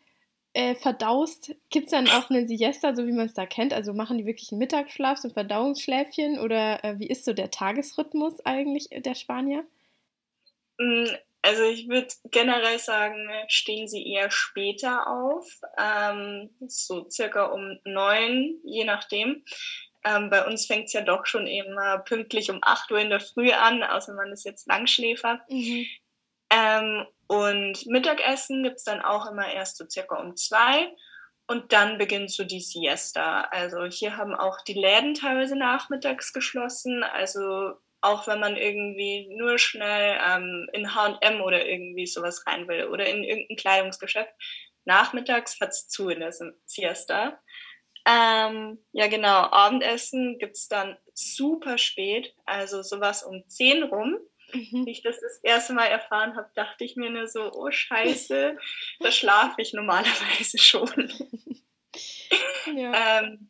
äh, 0.52 0.74
verdaust, 0.74 1.54
gibt 1.70 1.86
es 1.86 1.92
dann 1.92 2.06
auch 2.08 2.28
eine 2.28 2.46
Siesta, 2.46 2.94
so 2.94 3.06
wie 3.06 3.12
man 3.12 3.24
es 3.24 3.32
da 3.32 3.46
kennt? 3.46 3.72
Also 3.72 3.94
machen 3.94 4.18
die 4.18 4.26
wirklich 4.26 4.52
einen 4.52 4.58
Mittagsschlaf, 4.58 5.16
so 5.16 5.28
ein 5.28 5.32
Verdauungsschläfchen 5.32 6.38
oder 6.38 6.84
äh, 6.84 6.98
wie 6.98 7.06
ist 7.06 7.24
so 7.24 7.32
der 7.32 7.50
Tagesrhythmus 7.50 8.44
eigentlich 8.44 8.90
der 8.90 9.14
Spanier? 9.14 9.64
Mm, 10.78 11.06
also 11.40 11.62
ich 11.62 11.88
würde 11.88 12.08
generell 12.30 12.78
sagen, 12.78 13.26
stehen 13.48 13.88
sie 13.88 14.06
eher 14.06 14.30
später 14.30 15.08
auf, 15.08 15.48
ähm, 15.78 16.50
so 16.66 17.08
circa 17.08 17.46
um 17.46 17.78
neun, 17.84 18.60
je 18.64 18.84
nachdem. 18.84 19.44
Ähm, 20.06 20.30
bei 20.30 20.46
uns 20.46 20.66
fängt 20.66 20.86
es 20.86 20.92
ja 20.92 21.00
doch 21.00 21.26
schon 21.26 21.48
immer 21.48 21.98
pünktlich 21.98 22.50
um 22.50 22.60
8 22.62 22.92
Uhr 22.92 23.00
in 23.00 23.10
der 23.10 23.20
Früh 23.20 23.50
an, 23.50 23.82
außer 23.82 24.14
man 24.14 24.32
ist 24.32 24.44
jetzt 24.44 24.68
Langschläfer. 24.68 25.40
Mhm. 25.48 25.86
Ähm, 26.50 27.06
und 27.26 27.86
Mittagessen 27.86 28.62
gibt 28.62 28.76
es 28.76 28.84
dann 28.84 29.00
auch 29.02 29.28
immer 29.28 29.52
erst 29.52 29.78
so 29.78 29.84
circa 29.88 30.20
um 30.20 30.36
zwei. 30.36 30.94
Und 31.48 31.72
dann 31.72 31.98
beginnt 31.98 32.30
so 32.30 32.44
die 32.44 32.60
Siesta. 32.60 33.42
Also 33.50 33.84
hier 33.84 34.16
haben 34.16 34.34
auch 34.34 34.60
die 34.62 34.74
Läden 34.74 35.14
teilweise 35.14 35.56
nachmittags 35.56 36.32
geschlossen. 36.32 37.02
Also 37.02 37.74
auch 38.00 38.26
wenn 38.28 38.40
man 38.40 38.56
irgendwie 38.56 39.28
nur 39.36 39.58
schnell 39.58 40.20
ähm, 40.24 40.68
in 40.72 40.94
H&M 40.94 41.40
oder 41.40 41.66
irgendwie 41.66 42.06
sowas 42.06 42.46
rein 42.46 42.68
will 42.68 42.86
oder 42.86 43.06
in 43.06 43.24
irgendein 43.24 43.56
Kleidungsgeschäft. 43.56 44.32
Nachmittags 44.84 45.60
hat 45.60 45.70
es 45.70 45.88
zu 45.88 46.08
in 46.10 46.20
der 46.20 46.32
Siesta. 46.64 47.40
Ähm, 48.08 48.78
ja 48.92 49.08
genau, 49.08 49.50
Abendessen 49.50 50.38
gibt 50.38 50.56
es 50.56 50.68
dann 50.68 50.96
super 51.12 51.76
spät, 51.76 52.34
also 52.44 52.82
sowas 52.82 53.24
um 53.24 53.42
10 53.48 53.82
rum. 53.82 54.18
Mhm. 54.52 54.86
Wie 54.86 54.92
ich 54.92 55.02
das 55.02 55.18
das 55.20 55.40
erste 55.42 55.72
Mal 55.72 55.86
erfahren 55.86 56.36
habe, 56.36 56.48
dachte 56.54 56.84
ich 56.84 56.94
mir 56.94 57.10
nur 57.10 57.26
so, 57.26 57.50
oh 57.52 57.70
scheiße, 57.70 58.56
da 59.00 59.10
schlafe 59.10 59.60
ich 59.60 59.72
normalerweise 59.72 60.58
schon. 60.58 61.12
Ja. 62.74 63.20
Ähm, 63.20 63.48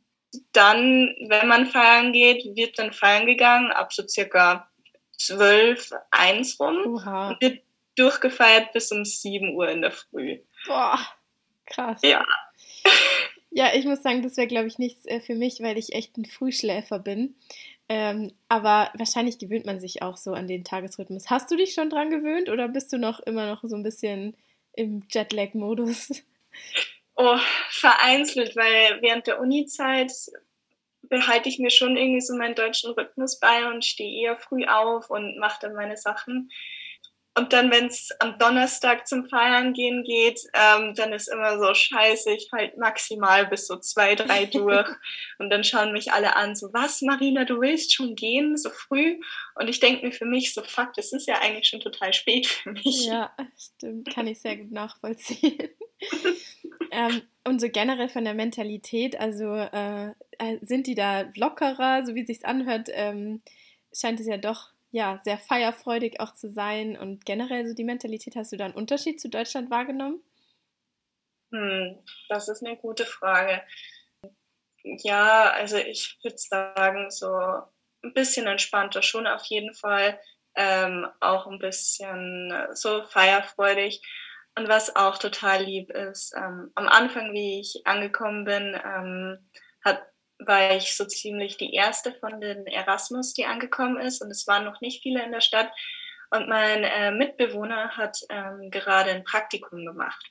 dann, 0.53 1.17
wenn 1.29 1.49
man 1.49 1.67
feiern 1.67 2.13
geht, 2.13 2.45
wird 2.55 2.79
dann 2.79 2.93
feiern 2.93 3.27
gegangen, 3.27 3.73
ab 3.73 3.93
so 3.93 4.07
circa 4.07 4.71
12, 5.19 5.91
1 6.11 6.61
rum. 6.61 6.95
Oha. 6.95 7.29
Und 7.31 7.41
wird 7.41 7.63
durchgefeiert 7.97 8.73
bis 8.73 8.93
um 8.93 9.05
7 9.05 9.55
Uhr 9.55 9.69
in 9.69 9.81
der 9.81 9.93
Früh. 9.93 10.41
Boah, 10.67 10.99
krass. 11.65 12.01
Ja. 12.03 12.25
Ja, 13.51 13.71
ich 13.75 13.85
muss 13.87 14.03
sagen, 14.03 14.23
das 14.23 14.37
wäre, 14.37 14.47
glaube 14.49 14.69
ich, 14.69 14.79
nichts 14.79 15.07
äh, 15.07 15.21
für 15.21 15.35
mich, 15.35 15.61
weil 15.61 15.79
ich 15.79 15.93
echt 15.95 16.17
ein 16.19 16.25
Frühschläfer 16.27 16.99
bin. 16.99 17.37
Ähm, 17.89 18.33
aber 18.49 18.91
wahrscheinlich 18.95 19.39
gewöhnt 19.39 19.65
man 19.65 19.81
sich 19.81 20.03
auch 20.03 20.17
so 20.17 20.33
an 20.33 20.49
den 20.49 20.65
Tagesrhythmus. 20.65 21.31
Hast 21.31 21.51
du 21.51 21.57
dich 21.57 21.73
schon 21.73 21.89
dran 21.89 22.11
gewöhnt 22.11 22.49
oder 22.49 22.69
bist 22.69 22.93
du 22.93 22.99
noch 22.99 23.21
immer 23.21 23.47
noch 23.49 23.63
so 23.65 23.77
ein 23.77 23.83
bisschen 23.85 24.37
im 24.73 25.03
Jetlag-Modus? 25.11 26.23
Oh, 27.19 27.39
vereinzelt, 27.71 28.57
weil 28.57 29.01
während 29.01 29.27
der 29.27 29.41
Uni-Zeit 29.41 30.13
behalte 31.03 31.49
ich 31.49 31.59
mir 31.59 31.71
schon 31.71 31.97
irgendwie 31.97 32.21
so 32.21 32.37
meinen 32.37 32.55
deutschen 32.55 32.93
Rhythmus 32.93 33.39
bei 33.41 33.69
und 33.71 33.85
stehe 33.85 34.23
eher 34.23 34.37
früh 34.37 34.65
auf 34.67 35.11
und 35.11 35.39
mache 35.39 35.59
dann 35.63 35.75
meine 35.75 35.97
Sachen. 35.97 36.51
Und 37.39 37.53
dann, 37.53 37.71
wenn 37.71 37.87
es 37.87 38.09
am 38.19 38.39
Donnerstag 38.39 39.07
zum 39.07 39.29
Feiern 39.29 39.75
gehen 39.75 40.05
geht, 40.05 40.41
ähm, 40.55 40.95
dann 40.95 41.13
ist 41.13 41.29
immer 41.29 41.59
so 41.59 41.75
scheiße, 41.75 42.33
ich 42.33 42.49
halt 42.51 42.79
maximal 42.79 43.47
bis 43.47 43.67
so 43.67 43.77
zwei, 43.77 44.15
drei 44.15 44.47
durch. 44.47 44.89
und 45.39 45.51
dann 45.51 45.63
schauen 45.63 45.93
mich 45.93 46.13
alle 46.13 46.35
an, 46.35 46.57
so, 46.57 46.73
was, 46.73 47.03
Marina, 47.03 47.45
du 47.45 47.61
willst 47.61 47.93
schon 47.93 48.15
gehen, 48.15 48.57
so 48.57 48.71
früh? 48.71 49.21
Und 49.55 49.69
ich 49.69 49.81
denke 49.81 50.07
mir 50.07 50.13
für 50.13 50.25
mich 50.25 50.55
so, 50.55 50.63
fuck, 50.63 50.95
das 50.95 51.13
ist 51.13 51.29
ja 51.29 51.39
eigentlich 51.43 51.69
schon 51.69 51.81
total 51.81 52.15
spät 52.15 52.47
für 52.47 52.73
mich. 52.73 53.05
Ja, 53.07 53.31
stimmt, 53.59 54.09
kann 54.15 54.27
ich 54.27 54.41
sehr 54.41 54.57
gut 54.57 54.73
nachvollziehen. 54.73 55.69
ähm, 56.91 57.21
und 57.45 57.61
so 57.61 57.69
generell 57.69 58.09
von 58.09 58.25
der 58.25 58.35
Mentalität, 58.35 59.21
also 59.21 59.53
äh, 59.55 60.13
äh 60.39 60.59
sind 60.63 60.87
die 60.87 60.95
da 60.95 61.31
lockerer, 61.37 62.07
so 62.07 62.15
wie 62.15 62.23
es 62.23 62.29
sich 62.29 62.47
anhört, 62.47 62.89
ähm, 62.93 63.43
scheint 63.93 64.21
es 64.21 64.27
ja 64.27 64.39
doch 64.39 64.71
ja, 64.91 65.21
sehr 65.25 65.39
feierfreudig 65.39 66.21
auch 66.21 66.35
zu 66.35 66.51
sein 66.51 66.97
und 66.97 67.25
generell 67.25 67.67
so 67.67 67.75
die 67.75 67.85
Mentalität, 67.85 68.37
hast 68.37 68.53
du 68.53 68.57
da 68.57 68.65
einen 68.67 68.75
Unterschied 68.75 69.21
zu 69.21 69.29
Deutschland 69.29 69.71
wahrgenommen? 69.71 70.23
Hm, 71.53 72.03
das 72.29 72.49
ist 72.49 72.65
eine 72.65 72.77
gute 72.77 73.05
Frage. 73.07 73.63
Ja, 74.83 75.51
also 75.51 75.77
ich 75.79 76.19
würde 76.23 76.39
sagen, 76.39 77.11
so 77.11 77.29
ein 78.03 78.15
bisschen 78.15 78.47
entspannter 78.47 79.03
schon 79.03 79.27
auf 79.27 79.45
jeden 79.47 79.75
Fall, 79.75 80.21
ähm, 80.55 81.07
auch 81.21 81.47
ein 81.47 81.59
bisschen 81.59 82.53
so 82.75 83.05
feierfreudig. 83.05 84.01
Und 84.57 84.69
was 84.69 84.95
auch 84.97 85.19
total 85.19 85.65
lieb 85.65 85.91
ist, 85.91 86.35
ähm, 86.37 86.71
am 86.77 86.89
Anfang, 86.89 87.33
wie 87.35 87.61
ich 87.61 87.83
angekommen 87.87 88.45
bin, 88.45 88.81
ähm, 88.83 89.51
hat 89.85 90.03
war 90.39 90.77
ich 90.77 90.97
so 90.97 91.05
ziemlich 91.05 91.57
die 91.57 91.73
erste 91.75 92.13
von 92.13 92.41
den 92.41 92.67
Erasmus, 92.67 93.33
die 93.35 93.47
angekommen 93.47 93.99
ist. 93.99 94.23
Und 94.23 94.31
es 94.31 94.47
waren 94.47 94.65
noch 94.65 94.81
nicht 94.81 95.03
viele 95.03 95.23
in 95.25 95.33
der 95.33 95.41
Stadt. 95.41 95.71
Und 96.31 96.49
mein 96.49 96.85
äh, 96.85 97.13
Mitbewohner 97.13 97.97
hat 97.97 98.19
ähm, 98.31 98.71
gerade 98.71 99.11
ein 99.11 99.25
Praktikum 99.25 99.85
gemacht. 99.87 100.25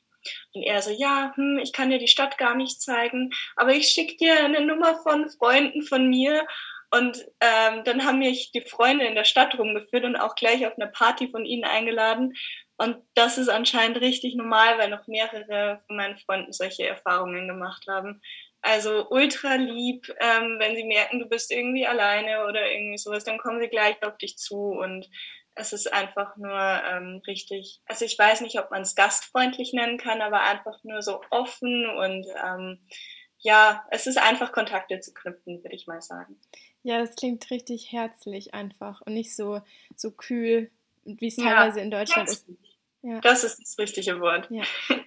Und 0.54 0.64
er 0.64 0.82
so, 0.82 0.92
ja, 0.92 1.34
hm, 1.36 1.60
ich 1.60 1.72
kann 1.72 1.90
dir 1.90 2.00
die 2.00 2.08
Stadt 2.08 2.38
gar 2.38 2.56
nicht 2.56 2.82
zeigen, 2.82 3.32
aber 3.56 3.74
ich 3.74 3.90
schicke 3.90 4.18
dir 4.18 4.44
eine 4.44 4.62
Nummer 4.62 4.96
von 5.04 5.30
Freunden 5.30 5.84
von 5.84 6.10
mir. 6.10 6.46
Und 6.92 7.26
ähm, 7.42 7.84
dann 7.84 8.06
haben 8.06 8.20
mich 8.20 8.52
die 8.52 8.62
Freunde 8.62 9.06
in 9.06 9.16
der 9.16 9.24
Stadt 9.24 9.58
rumgeführt 9.58 10.06
und 10.06 10.16
auch 10.16 10.36
gleich 10.36 10.66
auf 10.66 10.78
eine 10.78 10.90
Party 10.90 11.30
von 11.30 11.46
ihnen 11.46 11.64
eingeladen. 11.64 12.34
Und 12.78 12.98
das 13.16 13.38
ist 13.38 13.50
anscheinend 13.50 14.02
richtig 14.02 14.36
normal, 14.36 14.78
weil 14.78 14.90
noch 14.90 15.08
mehrere 15.08 15.82
von 15.88 15.96
meinen 15.96 16.18
Freunden 16.18 16.52
solche 16.52 16.88
Erfahrungen 16.88 17.48
gemacht 17.48 17.86
haben. 17.88 18.22
Also 18.66 19.08
ultra 19.12 19.56
lieb, 19.56 20.12
ähm, 20.20 20.58
wenn 20.58 20.76
sie 20.76 20.86
merken, 20.86 21.20
du 21.20 21.28
bist 21.28 21.52
irgendwie 21.52 21.86
alleine 21.86 22.48
oder 22.48 22.72
irgendwie 22.72 22.98
sowas, 22.98 23.24
dann 23.24 23.38
kommen 23.38 23.62
sie 23.62 23.68
gleich 23.68 24.02
auf 24.02 24.18
dich 24.18 24.38
zu 24.38 24.56
und 24.56 25.08
es 25.54 25.72
ist 25.72 25.94
einfach 25.94 26.36
nur 26.36 26.52
ähm, 26.52 27.22
richtig, 27.28 27.82
also 27.86 28.06
ich 28.06 28.18
weiß 28.18 28.42
nicht, 28.42 28.60
ob 28.60 28.72
man 28.72 28.82
es 28.82 28.96
gastfreundlich 28.96 29.72
nennen 29.74 30.00
kann, 30.00 30.20
aber 30.20 30.42
einfach 30.42 30.84
nur 30.84 31.04
so 31.04 31.22
offen 31.30 31.88
und 31.88 32.26
ähm, 32.44 32.80
ja, 33.38 33.86
es 33.92 34.08
ist 34.08 34.18
einfach 34.18 34.52
Kontakte 34.52 35.00
zu 35.00 35.14
knüpfen, 35.14 35.64
würde 35.64 35.76
ich 35.76 35.86
mal 35.86 36.02
sagen. 36.02 36.42
Ja, 36.82 36.98
das 36.98 37.16
klingt 37.16 37.52
richtig 37.52 37.92
herzlich 37.92 38.56
einfach 38.56 39.02
und 39.02 39.14
nicht 39.14 39.36
so, 39.36 39.62
so 39.96 40.10
kühl, 40.10 40.72
wie 41.04 41.28
es 41.28 41.36
teilweise 41.36 41.78
ja, 41.78 41.84
in 41.84 41.92
Deutschland 41.92 42.30
ist. 42.30 42.48
Ja. 43.04 43.22
Das 43.22 43.44
ist 43.44 43.60
das 43.62 43.78
richtige 43.78 44.20
Wort. 44.20 44.50
Ja. 44.50 44.64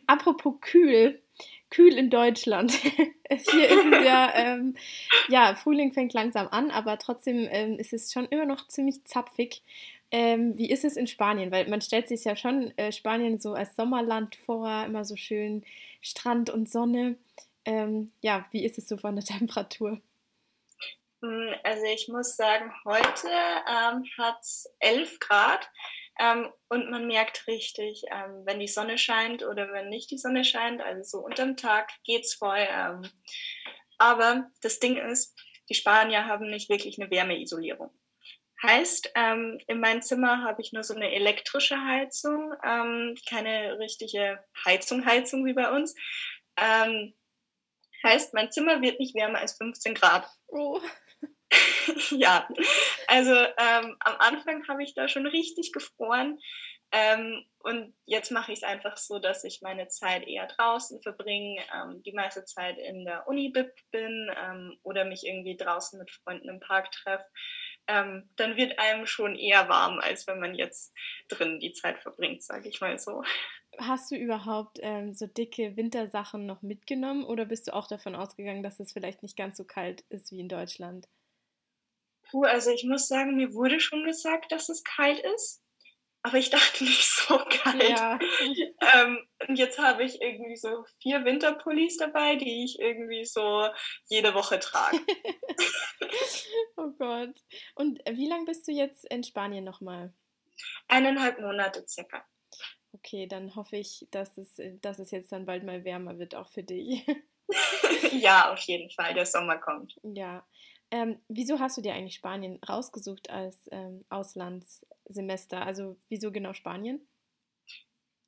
Apropos 0.06 0.54
kühl, 0.60 1.20
kühl 1.70 1.94
in 1.94 2.10
Deutschland. 2.10 2.72
Hier 3.30 3.68
ist 3.68 3.86
es 3.86 4.04
ja, 4.04 4.32
ähm, 4.34 4.76
ja, 5.28 5.54
Frühling 5.54 5.92
fängt 5.92 6.12
langsam 6.12 6.48
an, 6.48 6.70
aber 6.70 6.98
trotzdem 6.98 7.46
ähm, 7.50 7.78
ist 7.78 7.92
es 7.92 8.12
schon 8.12 8.26
immer 8.26 8.46
noch 8.46 8.66
ziemlich 8.68 9.04
zapfig. 9.04 9.62
Ähm, 10.10 10.56
wie 10.56 10.70
ist 10.70 10.84
es 10.84 10.96
in 10.96 11.06
Spanien? 11.06 11.52
Weil 11.52 11.68
man 11.68 11.82
stellt 11.82 12.08
sich 12.08 12.24
ja 12.24 12.34
schon 12.34 12.76
äh, 12.78 12.92
Spanien 12.92 13.38
so 13.38 13.52
als 13.52 13.76
Sommerland 13.76 14.36
vor, 14.36 14.84
immer 14.86 15.04
so 15.04 15.16
schön 15.16 15.64
Strand 16.00 16.48
und 16.48 16.70
Sonne. 16.70 17.16
Ähm, 17.64 18.12
ja, 18.22 18.46
wie 18.50 18.64
ist 18.64 18.78
es 18.78 18.88
so 18.88 18.96
von 18.96 19.16
der 19.16 19.24
Temperatur? 19.38 20.00
Hm, 21.20 21.54
also 21.64 21.84
ich 21.84 22.08
muss 22.08 22.36
sagen, 22.36 22.72
heute 22.84 23.28
ähm, 23.28 24.04
hat 24.16 24.40
es 24.40 24.72
11 24.78 25.18
Grad. 25.18 25.68
Ähm, 26.18 26.52
und 26.68 26.90
man 26.90 27.06
merkt 27.06 27.46
richtig, 27.46 28.02
ähm, 28.10 28.42
wenn 28.44 28.58
die 28.58 28.68
Sonne 28.68 28.98
scheint 28.98 29.44
oder 29.44 29.72
wenn 29.72 29.88
nicht 29.88 30.10
die 30.10 30.18
Sonne 30.18 30.44
scheint, 30.44 30.80
also 30.80 31.02
so 31.02 31.24
unterm 31.24 31.56
Tag 31.56 31.90
geht's 32.04 32.34
voll. 32.34 32.66
Ähm, 32.68 33.02
aber 33.98 34.50
das 34.62 34.80
Ding 34.80 34.96
ist, 34.96 35.38
die 35.68 35.74
Spanier 35.74 36.26
haben 36.26 36.50
nicht 36.50 36.68
wirklich 36.68 37.00
eine 37.00 37.10
Wärmeisolierung. 37.10 37.90
Heißt, 38.62 39.12
ähm, 39.14 39.58
in 39.68 39.78
meinem 39.78 40.02
Zimmer 40.02 40.42
habe 40.42 40.60
ich 40.60 40.72
nur 40.72 40.82
so 40.82 40.94
eine 40.94 41.12
elektrische 41.12 41.76
Heizung, 41.80 42.52
ähm, 42.64 43.14
keine 43.28 43.78
richtige 43.78 44.44
Heizung, 44.64 45.06
Heizung 45.06 45.46
wie 45.46 45.52
bei 45.52 45.70
uns. 45.70 45.94
Ähm, 46.56 47.14
heißt, 48.02 48.34
mein 48.34 48.50
Zimmer 48.50 48.82
wird 48.82 48.98
nicht 48.98 49.14
wärmer 49.14 49.38
als 49.38 49.56
15 49.56 49.94
Grad. 49.94 50.28
Oh. 50.48 50.80
ja, 52.10 52.48
also 53.06 53.32
ähm, 53.32 53.96
am 54.00 54.16
Anfang 54.18 54.66
habe 54.68 54.82
ich 54.82 54.94
da 54.94 55.08
schon 55.08 55.26
richtig 55.26 55.72
gefroren. 55.72 56.38
Ähm, 56.90 57.44
und 57.58 57.94
jetzt 58.06 58.30
mache 58.30 58.52
ich 58.52 58.58
es 58.58 58.62
einfach 58.62 58.96
so, 58.96 59.18
dass 59.18 59.44
ich 59.44 59.60
meine 59.62 59.88
Zeit 59.88 60.26
eher 60.26 60.46
draußen 60.46 61.02
verbringe, 61.02 61.62
ähm, 61.74 62.02
die 62.02 62.12
meiste 62.12 62.44
Zeit 62.46 62.78
in 62.78 63.04
der 63.04 63.28
Uni-Bib 63.28 63.70
bin 63.90 64.30
ähm, 64.42 64.78
oder 64.82 65.04
mich 65.04 65.26
irgendwie 65.26 65.56
draußen 65.56 65.98
mit 65.98 66.10
Freunden 66.10 66.48
im 66.48 66.60
Park 66.60 66.90
treffe. 66.92 67.26
Ähm, 67.88 68.30
dann 68.36 68.56
wird 68.56 68.78
einem 68.78 69.06
schon 69.06 69.36
eher 69.36 69.68
warm, 69.68 69.98
als 69.98 70.26
wenn 70.26 70.40
man 70.40 70.54
jetzt 70.54 70.94
drin 71.28 71.58
die 71.60 71.72
Zeit 71.72 71.98
verbringt, 71.98 72.42
sage 72.42 72.68
ich 72.68 72.80
mal 72.80 72.98
so. 72.98 73.22
Hast 73.78 74.10
du 74.10 74.16
überhaupt 74.16 74.78
ähm, 74.82 75.14
so 75.14 75.26
dicke 75.26 75.76
Wintersachen 75.76 76.46
noch 76.46 76.62
mitgenommen 76.62 77.24
oder 77.24 77.44
bist 77.44 77.68
du 77.68 77.74
auch 77.74 77.86
davon 77.86 78.14
ausgegangen, 78.14 78.62
dass 78.62 78.80
es 78.80 78.92
vielleicht 78.92 79.22
nicht 79.22 79.36
ganz 79.36 79.56
so 79.58 79.64
kalt 79.64 80.02
ist 80.08 80.32
wie 80.32 80.40
in 80.40 80.48
Deutschland? 80.48 81.06
Puh, 82.30 82.44
also 82.44 82.70
ich 82.70 82.84
muss 82.84 83.08
sagen, 83.08 83.36
mir 83.36 83.52
wurde 83.54 83.80
schon 83.80 84.04
gesagt, 84.04 84.52
dass 84.52 84.68
es 84.68 84.84
kalt 84.84 85.20
ist. 85.34 85.62
Aber 86.22 86.36
ich 86.36 86.50
dachte 86.50 86.84
nicht 86.84 87.08
so 87.08 87.38
kalt. 87.38 87.88
Ja. 87.88 88.18
ähm, 88.94 89.26
und 89.46 89.58
jetzt 89.58 89.78
habe 89.78 90.04
ich 90.04 90.20
irgendwie 90.20 90.56
so 90.56 90.84
vier 91.00 91.24
Winterpullis 91.24 91.96
dabei, 91.96 92.36
die 92.36 92.64
ich 92.64 92.78
irgendwie 92.78 93.24
so 93.24 93.68
jede 94.08 94.34
Woche 94.34 94.58
trage. 94.58 94.98
oh 96.76 96.90
Gott. 96.98 97.34
Und 97.74 98.00
wie 98.10 98.28
lange 98.28 98.44
bist 98.44 98.66
du 98.68 98.72
jetzt 98.72 99.04
in 99.10 99.22
Spanien 99.22 99.64
nochmal? 99.64 100.12
Eineinhalb 100.88 101.40
Monate 101.40 101.86
circa. 101.86 102.24
Okay, 102.92 103.26
dann 103.26 103.54
hoffe 103.54 103.76
ich, 103.76 104.06
dass 104.10 104.36
es, 104.38 104.60
dass 104.80 104.98
es 104.98 105.10
jetzt 105.10 105.30
dann 105.30 105.46
bald 105.46 105.62
mal 105.62 105.84
wärmer 105.84 106.18
wird, 106.18 106.34
auch 106.34 106.48
für 106.48 106.62
dich. 106.62 107.06
ja, 108.12 108.52
auf 108.52 108.60
jeden 108.60 108.90
Fall. 108.90 109.14
Der 109.14 109.26
Sommer 109.26 109.58
kommt. 109.58 109.98
Ja. 110.02 110.44
Ähm, 110.90 111.20
wieso 111.28 111.60
hast 111.60 111.76
du 111.76 111.82
dir 111.82 111.94
eigentlich 111.94 112.14
Spanien 112.14 112.58
rausgesucht 112.66 113.30
als 113.30 113.68
ähm, 113.70 114.04
Auslandssemester? 114.08 115.64
Also 115.64 115.96
wieso 116.08 116.32
genau 116.32 116.54
Spanien? 116.54 117.06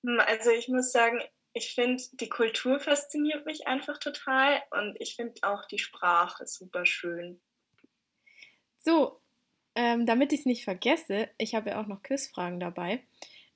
Hm, 0.05 0.21
also 0.21 0.51
ich 0.51 0.69
muss 0.69 0.93
sagen, 0.93 1.21
ich 1.53 1.75
finde, 1.75 2.03
die 2.13 2.29
Kultur 2.29 2.79
fasziniert 2.79 3.47
mich 3.47 3.67
einfach 3.67 3.99
total 3.99 4.63
und 4.71 4.97
ich 5.01 5.17
finde 5.17 5.41
auch 5.43 5.65
die 5.67 5.79
Sprache 5.79 6.47
super 6.47 6.87
schön. 6.87 7.41
So, 8.79 9.21
ähm, 9.75 10.07
damit 10.07 10.33
ich 10.33 10.41
es 10.41 10.47
nicht 10.47 10.65
vergesse, 10.65 11.29
ich 11.39 11.55
habe 11.55 11.71
ja 11.71 11.81
auch 11.81 11.87
noch 11.87 12.03
Quizfragen 12.03 12.61
dabei. 12.61 13.03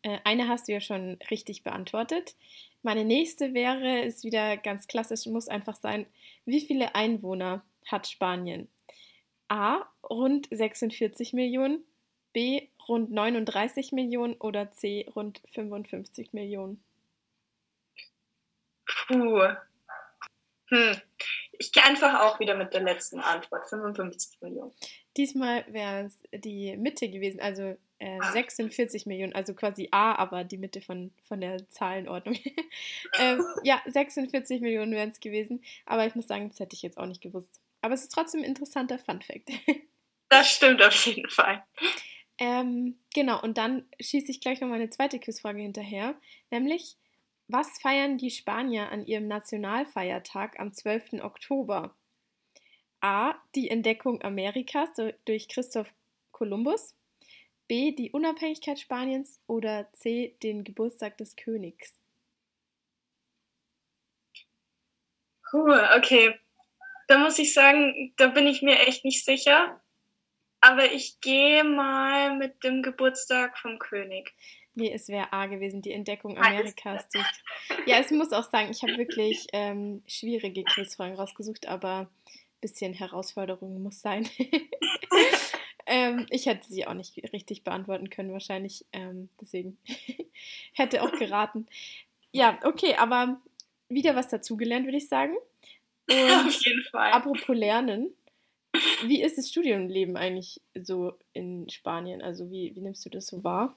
Äh, 0.03 0.19
eine 0.25 0.49
hast 0.49 0.69
du 0.69 0.73
ja 0.73 0.81
schon 0.81 1.19
richtig 1.31 1.63
beantwortet. 1.63 2.37
Meine 2.83 3.05
nächste 3.05 3.55
wäre, 3.55 4.01
ist 4.01 4.25
wieder 4.25 4.57
ganz 4.57 4.87
klassisch, 4.87 5.27
muss 5.27 5.49
einfach 5.49 5.77
sein, 5.77 6.07
wie 6.45 6.61
viele 6.61 6.95
Einwohner 6.95 7.65
hat 7.87 8.07
Spanien? 8.07 8.69
A. 9.49 9.83
Rund 10.09 10.49
46 10.51 11.33
Millionen, 11.33 11.85
B. 12.33 12.69
Rund 12.89 13.11
39 13.11 13.93
Millionen 13.93 14.35
oder 14.35 14.71
C. 14.73 15.07
Rund 15.15 15.41
55 15.53 16.33
Millionen? 16.33 16.83
Puh. 18.87 19.49
Hm. 20.69 20.97
Ich 21.59 21.73
gehe 21.73 21.85
einfach 21.85 22.21
auch 22.21 22.41
wieder 22.41 22.57
mit 22.57 22.75
der 22.75 22.83
letzten 22.83 23.21
Antwort, 23.21 23.69
55 23.69 24.41
Millionen. 24.41 24.73
Diesmal 25.17 25.65
wäre 25.73 26.07
es 26.07 26.19
die 26.33 26.77
Mitte 26.77 27.09
gewesen, 27.09 27.41
also 27.41 27.77
äh, 27.99 28.21
46 28.33 29.05
ah. 29.05 29.09
Millionen, 29.09 29.33
also 29.35 29.55
quasi 29.55 29.89
A, 29.93 30.15
aber 30.17 30.43
die 30.45 30.59
Mitte 30.59 30.81
von, 30.81 31.13
von 31.29 31.41
der 31.41 31.69
Zahlenordnung. 31.71 32.37
ähm, 33.19 33.45
ja, 33.63 33.81
46 33.87 34.61
Millionen 34.61 34.93
wären 34.93 35.11
es 35.11 35.21
gewesen, 35.21 35.63
aber 35.87 36.07
ich 36.07 36.15
muss 36.15 36.27
sagen, 36.27 36.49
das 36.49 36.59
hätte 36.59 36.75
ich 36.75 36.83
jetzt 36.83 36.99
auch 36.99 37.07
nicht 37.07 37.23
gewusst. 37.23 37.61
Aber 37.85 37.93
es 37.93 38.05
ist 38.05 38.13
trotzdem 38.13 38.41
ein 38.41 38.45
interessanter 38.45 38.99
Fun-Fact. 38.99 39.51
das 40.31 40.51
stimmt 40.51 40.83
auf 40.83 41.05
jeden 41.05 41.29
Fall. 41.29 41.63
Ähm, 42.39 42.99
genau, 43.13 43.43
und 43.43 43.59
dann 43.59 43.87
schieße 44.01 44.31
ich 44.31 44.41
gleich 44.41 44.63
noch 44.63 44.69
meine 44.69 44.89
zweite 44.89 45.19
Quizfrage 45.19 45.61
hinterher, 45.61 46.15
nämlich 46.51 46.97
was 47.47 47.79
feiern 47.83 48.17
die 48.17 48.31
Spanier 48.31 48.91
an 48.91 49.05
ihrem 49.05 49.29
Nationalfeiertag 49.29 50.59
am 50.59 50.73
12. 50.73 51.23
Oktober? 51.23 51.95
A. 53.03 53.35
Die 53.55 53.69
Entdeckung 53.69 54.23
Amerikas 54.23 54.89
durch 55.27 55.49
Christoph 55.49 55.93
Kolumbus. 56.31 56.95
B. 57.69 57.93
Die 57.93 58.13
Unabhängigkeit 58.13 58.81
Spaniens. 58.81 59.43
Oder 59.47 59.93
C. 59.93 60.39
Den 60.43 60.65
Geburtstag 60.65 61.19
des 61.19 61.37
Königs. 61.37 61.93
Puh, 65.51 65.71
okay. 65.99 66.41
Da 67.07 67.19
muss 67.19 67.39
ich 67.39 67.53
sagen, 67.53 68.13
da 68.17 68.29
bin 68.29 68.47
ich 68.47 68.63
mir 68.63 68.81
echt 68.81 69.05
nicht 69.05 69.25
sicher. 69.25 69.81
Aber 70.61 70.93
ich 70.93 71.21
gehe 71.21 71.63
mal 71.63 72.37
mit 72.37 72.65
dem 72.65 72.83
Geburtstag 72.83 73.59
vom 73.59 73.79
König. 73.79 74.35
Nee, 74.75 74.93
es 74.93 75.09
wäre 75.09 75.33
A 75.33 75.47
gewesen, 75.47 75.83
die 75.83 75.93
Entdeckung 75.93 76.37
Amerikas. 76.37 77.09
Durch... 77.11 77.27
Ja, 77.87 77.99
es 77.99 78.11
muss 78.11 78.33
auch 78.33 78.51
sagen, 78.51 78.71
ich 78.71 78.83
habe 78.83 78.97
wirklich 78.97 79.47
ähm, 79.53 80.03
schwierige 80.07 80.65
Quizfragen 80.65 81.17
rausgesucht, 81.17 81.69
aber 81.69 82.01
ein 82.01 82.09
bisschen 82.61 82.93
Herausforderung 82.93 83.83
muss 83.83 84.01
sein. 84.01 84.29
ähm, 85.87 86.27
ich 86.31 86.47
hätte 86.47 86.67
sie 86.67 86.87
auch 86.87 86.95
nicht 86.95 87.17
richtig 87.33 87.63
beantworten 87.63 88.11
können, 88.11 88.33
wahrscheinlich. 88.33 88.85
Ähm, 88.93 89.29
deswegen 89.41 89.79
hätte 90.73 91.03
auch 91.03 91.13
geraten. 91.13 91.67
Ja, 92.33 92.59
okay, 92.65 92.97
aber 92.97 93.41
wieder 93.89 94.17
was 94.17 94.29
dazugelernt, 94.29 94.87
würde 94.87 94.99
ich 94.99 95.09
sagen. 95.09 95.37
Und 96.11 96.49
Auf 96.49 96.65
jeden 96.65 96.85
Fall. 96.91 97.13
Apropos 97.13 97.57
Lernen. 97.57 98.15
Wie 99.05 99.23
ist 99.23 99.39
das 99.39 99.51
Studienleben 99.51 100.17
eigentlich 100.17 100.61
so 100.75 101.17
in 101.33 101.69
Spanien? 101.69 102.23
Also 102.23 102.51
wie, 102.51 102.75
wie 102.75 102.81
nimmst 102.81 103.05
du 103.05 103.11
das 103.11 103.27
so 103.27 103.45
wahr? 103.45 103.77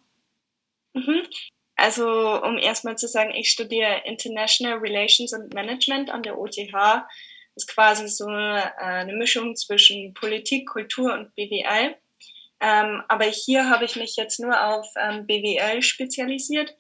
Mhm. 0.94 1.22
Also 1.76 2.42
um 2.44 2.58
erstmal 2.58 2.98
zu 2.98 3.08
sagen, 3.08 3.32
ich 3.36 3.52
studiere 3.52 4.02
International 4.06 4.80
Relations 4.80 5.34
and 5.34 5.54
Management 5.54 6.10
an 6.10 6.24
der 6.24 6.40
OTH. 6.40 6.74
Das 6.74 7.64
ist 7.64 7.68
quasi 7.68 8.08
so 8.08 8.26
eine, 8.26 8.76
eine 8.80 9.14
Mischung 9.14 9.56
zwischen 9.56 10.14
Politik, 10.16 10.68
Kultur 10.68 11.14
und 11.14 11.36
BWL. 11.36 11.96
Ähm, 12.60 13.04
aber 13.08 13.26
hier 13.26 13.70
habe 13.70 13.86
ich 13.86 13.96
mich 13.96 14.16
jetzt 14.16 14.40
nur 14.40 14.60
auf 14.68 14.88
ähm, 15.00 15.28
BWL 15.28 15.84
spezialisiert. 15.84 16.76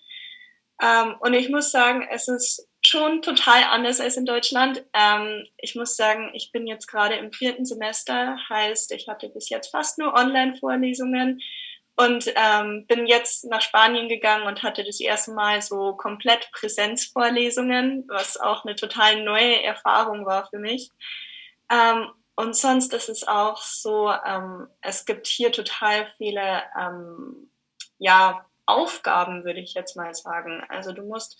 Ähm, 0.81 1.15
und 1.19 1.33
ich 1.33 1.49
muss 1.49 1.71
sagen, 1.71 2.07
es 2.09 2.27
ist 2.27 2.67
schon 2.87 3.21
total 3.21 3.63
anders 3.63 3.99
als 3.99 4.17
in 4.17 4.25
Deutschland. 4.25 4.83
Ähm, 4.93 5.45
ich 5.57 5.75
muss 5.75 5.95
sagen, 5.95 6.31
ich 6.33 6.51
bin 6.51 6.67
jetzt 6.67 6.87
gerade 6.87 7.15
im 7.15 7.31
vierten 7.31 7.65
Semester, 7.65 8.37
heißt, 8.49 8.91
ich 8.93 9.07
hatte 9.07 9.29
bis 9.29 9.49
jetzt 9.49 9.69
fast 9.71 9.97
nur 9.97 10.13
Online-Vorlesungen 10.13 11.41
und 11.97 12.31
ähm, 12.35 12.85
bin 12.87 13.07
jetzt 13.07 13.45
nach 13.45 13.61
Spanien 13.61 14.07
gegangen 14.07 14.45
und 14.45 14.63
hatte 14.63 14.83
das 14.83 14.99
erste 14.99 15.31
Mal 15.31 15.61
so 15.61 15.95
komplett 15.95 16.49
Präsenzvorlesungen, 16.51 18.05
was 18.07 18.37
auch 18.39 18.63
eine 18.63 18.75
total 18.75 19.23
neue 19.23 19.63
Erfahrung 19.63 20.25
war 20.25 20.47
für 20.47 20.59
mich. 20.59 20.91
Ähm, 21.71 22.07
und 22.35 22.55
sonst 22.55 22.93
ist 22.93 23.09
es 23.09 23.27
auch 23.27 23.57
so, 23.57 24.11
ähm, 24.11 24.67
es 24.81 25.05
gibt 25.05 25.25
hier 25.25 25.51
total 25.51 26.07
viele 26.17 26.61
ähm, 26.79 27.49
ja, 27.97 28.45
Aufgaben, 28.67 29.43
würde 29.43 29.59
ich 29.59 29.73
jetzt 29.73 29.95
mal 29.95 30.13
sagen. 30.13 30.63
Also 30.69 30.93
du 30.93 31.01
musst 31.03 31.39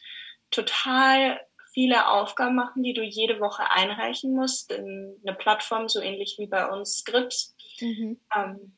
total 0.52 1.40
viele 1.74 2.10
Aufgaben 2.10 2.56
machen, 2.56 2.84
die 2.84 2.94
du 2.94 3.04
jede 3.04 3.40
Woche 3.40 3.70
einreichen 3.70 4.34
musst 4.34 4.72
in 4.72 5.20
eine 5.26 5.36
Plattform, 5.36 5.88
so 5.90 6.02
ähnlich 6.02 6.36
wie 6.40 6.48
bei 6.48 6.68
uns 6.68 6.98
Scripts. 6.98 7.56
Mhm. 7.80 8.20
Ähm, 8.36 8.78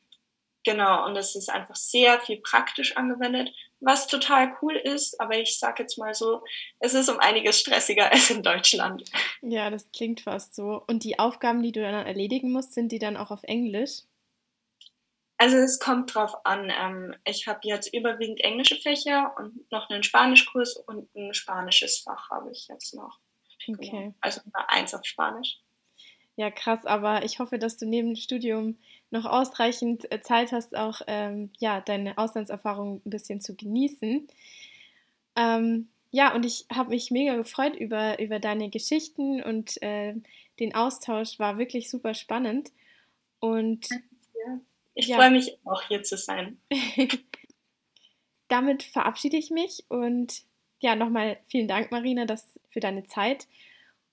Genau, 0.64 1.06
und 1.06 1.16
es 1.16 1.36
ist 1.36 1.48
einfach 1.48 1.76
sehr 1.76 2.20
viel 2.20 2.40
praktisch 2.40 2.96
angewendet, 2.96 3.50
was 3.80 4.06
total 4.06 4.54
cool 4.60 4.76
ist, 4.76 5.18
aber 5.18 5.38
ich 5.38 5.58
sage 5.58 5.82
jetzt 5.82 5.96
mal 5.96 6.12
so, 6.12 6.42
es 6.80 6.92
ist 6.92 7.08
um 7.08 7.18
einiges 7.18 7.60
stressiger 7.60 8.12
als 8.12 8.30
in 8.30 8.42
Deutschland. 8.42 9.04
Ja, 9.40 9.70
das 9.70 9.90
klingt 9.92 10.20
fast 10.20 10.54
so. 10.54 10.82
Und 10.86 11.04
die 11.04 11.18
Aufgaben, 11.18 11.62
die 11.62 11.72
du 11.72 11.80
dann 11.80 12.06
erledigen 12.06 12.52
musst, 12.52 12.74
sind 12.74 12.92
die 12.92 12.98
dann 12.98 13.16
auch 13.16 13.30
auf 13.30 13.42
Englisch? 13.44 14.02
Also 15.40 15.56
es 15.56 15.78
kommt 15.78 16.14
drauf 16.14 16.44
an. 16.44 16.70
Ähm, 16.70 17.14
ich 17.24 17.48
habe 17.48 17.60
jetzt 17.62 17.94
überwiegend 17.94 18.44
englische 18.44 18.76
Fächer 18.76 19.34
und 19.38 19.72
noch 19.72 19.88
einen 19.88 20.02
Spanischkurs 20.02 20.76
und 20.76 21.08
ein 21.14 21.32
spanisches 21.32 22.00
Fach 22.00 22.28
habe 22.28 22.50
ich 22.52 22.68
jetzt 22.68 22.94
noch. 22.94 23.18
Okay. 23.66 23.90
Genau. 23.90 24.14
Also 24.20 24.42
eins 24.68 24.92
auf 24.92 25.02
Spanisch. 25.06 25.58
Ja, 26.36 26.50
krass, 26.50 26.84
aber 26.84 27.24
ich 27.24 27.38
hoffe, 27.38 27.58
dass 27.58 27.78
du 27.78 27.86
neben 27.86 28.08
dem 28.08 28.16
Studium 28.16 28.76
noch 29.10 29.24
ausreichend 29.24 30.12
äh, 30.12 30.20
Zeit 30.20 30.52
hast, 30.52 30.76
auch 30.76 31.00
ähm, 31.06 31.50
ja, 31.58 31.80
deine 31.80 32.18
Auslandserfahrung 32.18 33.00
ein 33.06 33.10
bisschen 33.10 33.40
zu 33.40 33.56
genießen. 33.56 34.28
Ähm, 35.36 35.88
ja, 36.10 36.34
und 36.34 36.44
ich 36.44 36.66
habe 36.70 36.90
mich 36.90 37.10
mega 37.10 37.34
gefreut 37.36 37.76
über, 37.76 38.20
über 38.20 38.40
deine 38.40 38.68
Geschichten 38.68 39.42
und 39.42 39.80
äh, 39.82 40.16
den 40.58 40.74
Austausch 40.74 41.38
war 41.38 41.56
wirklich 41.56 41.88
super 41.88 42.12
spannend. 42.12 42.72
Und 43.38 43.88
ich 45.00 45.08
ja. 45.08 45.16
freue 45.16 45.30
mich 45.30 45.58
auch 45.64 45.82
hier 45.82 46.02
zu 46.02 46.16
sein. 46.16 46.60
Damit 48.48 48.82
verabschiede 48.82 49.36
ich 49.36 49.50
mich 49.50 49.84
und 49.88 50.42
ja, 50.80 50.96
nochmal 50.96 51.38
vielen 51.46 51.68
Dank, 51.68 51.90
Marina, 51.90 52.24
das, 52.24 52.58
für 52.70 52.80
deine 52.80 53.04
Zeit 53.04 53.46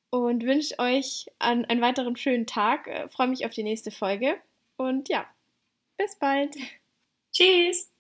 und 0.10 0.44
wünsche 0.44 0.78
euch 0.80 1.28
einen, 1.40 1.66
einen 1.66 1.82
weiteren 1.82 2.16
schönen 2.16 2.46
Tag. 2.46 2.88
Äh, 2.88 3.08
freue 3.10 3.28
mich 3.28 3.46
auf 3.46 3.54
die 3.54 3.64
nächste 3.64 3.92
Folge 3.92 4.38
und 4.78 5.10
ja, 5.10 5.26
bis 5.98 6.16
bald. 6.16 6.56
Tschüss. 7.32 7.92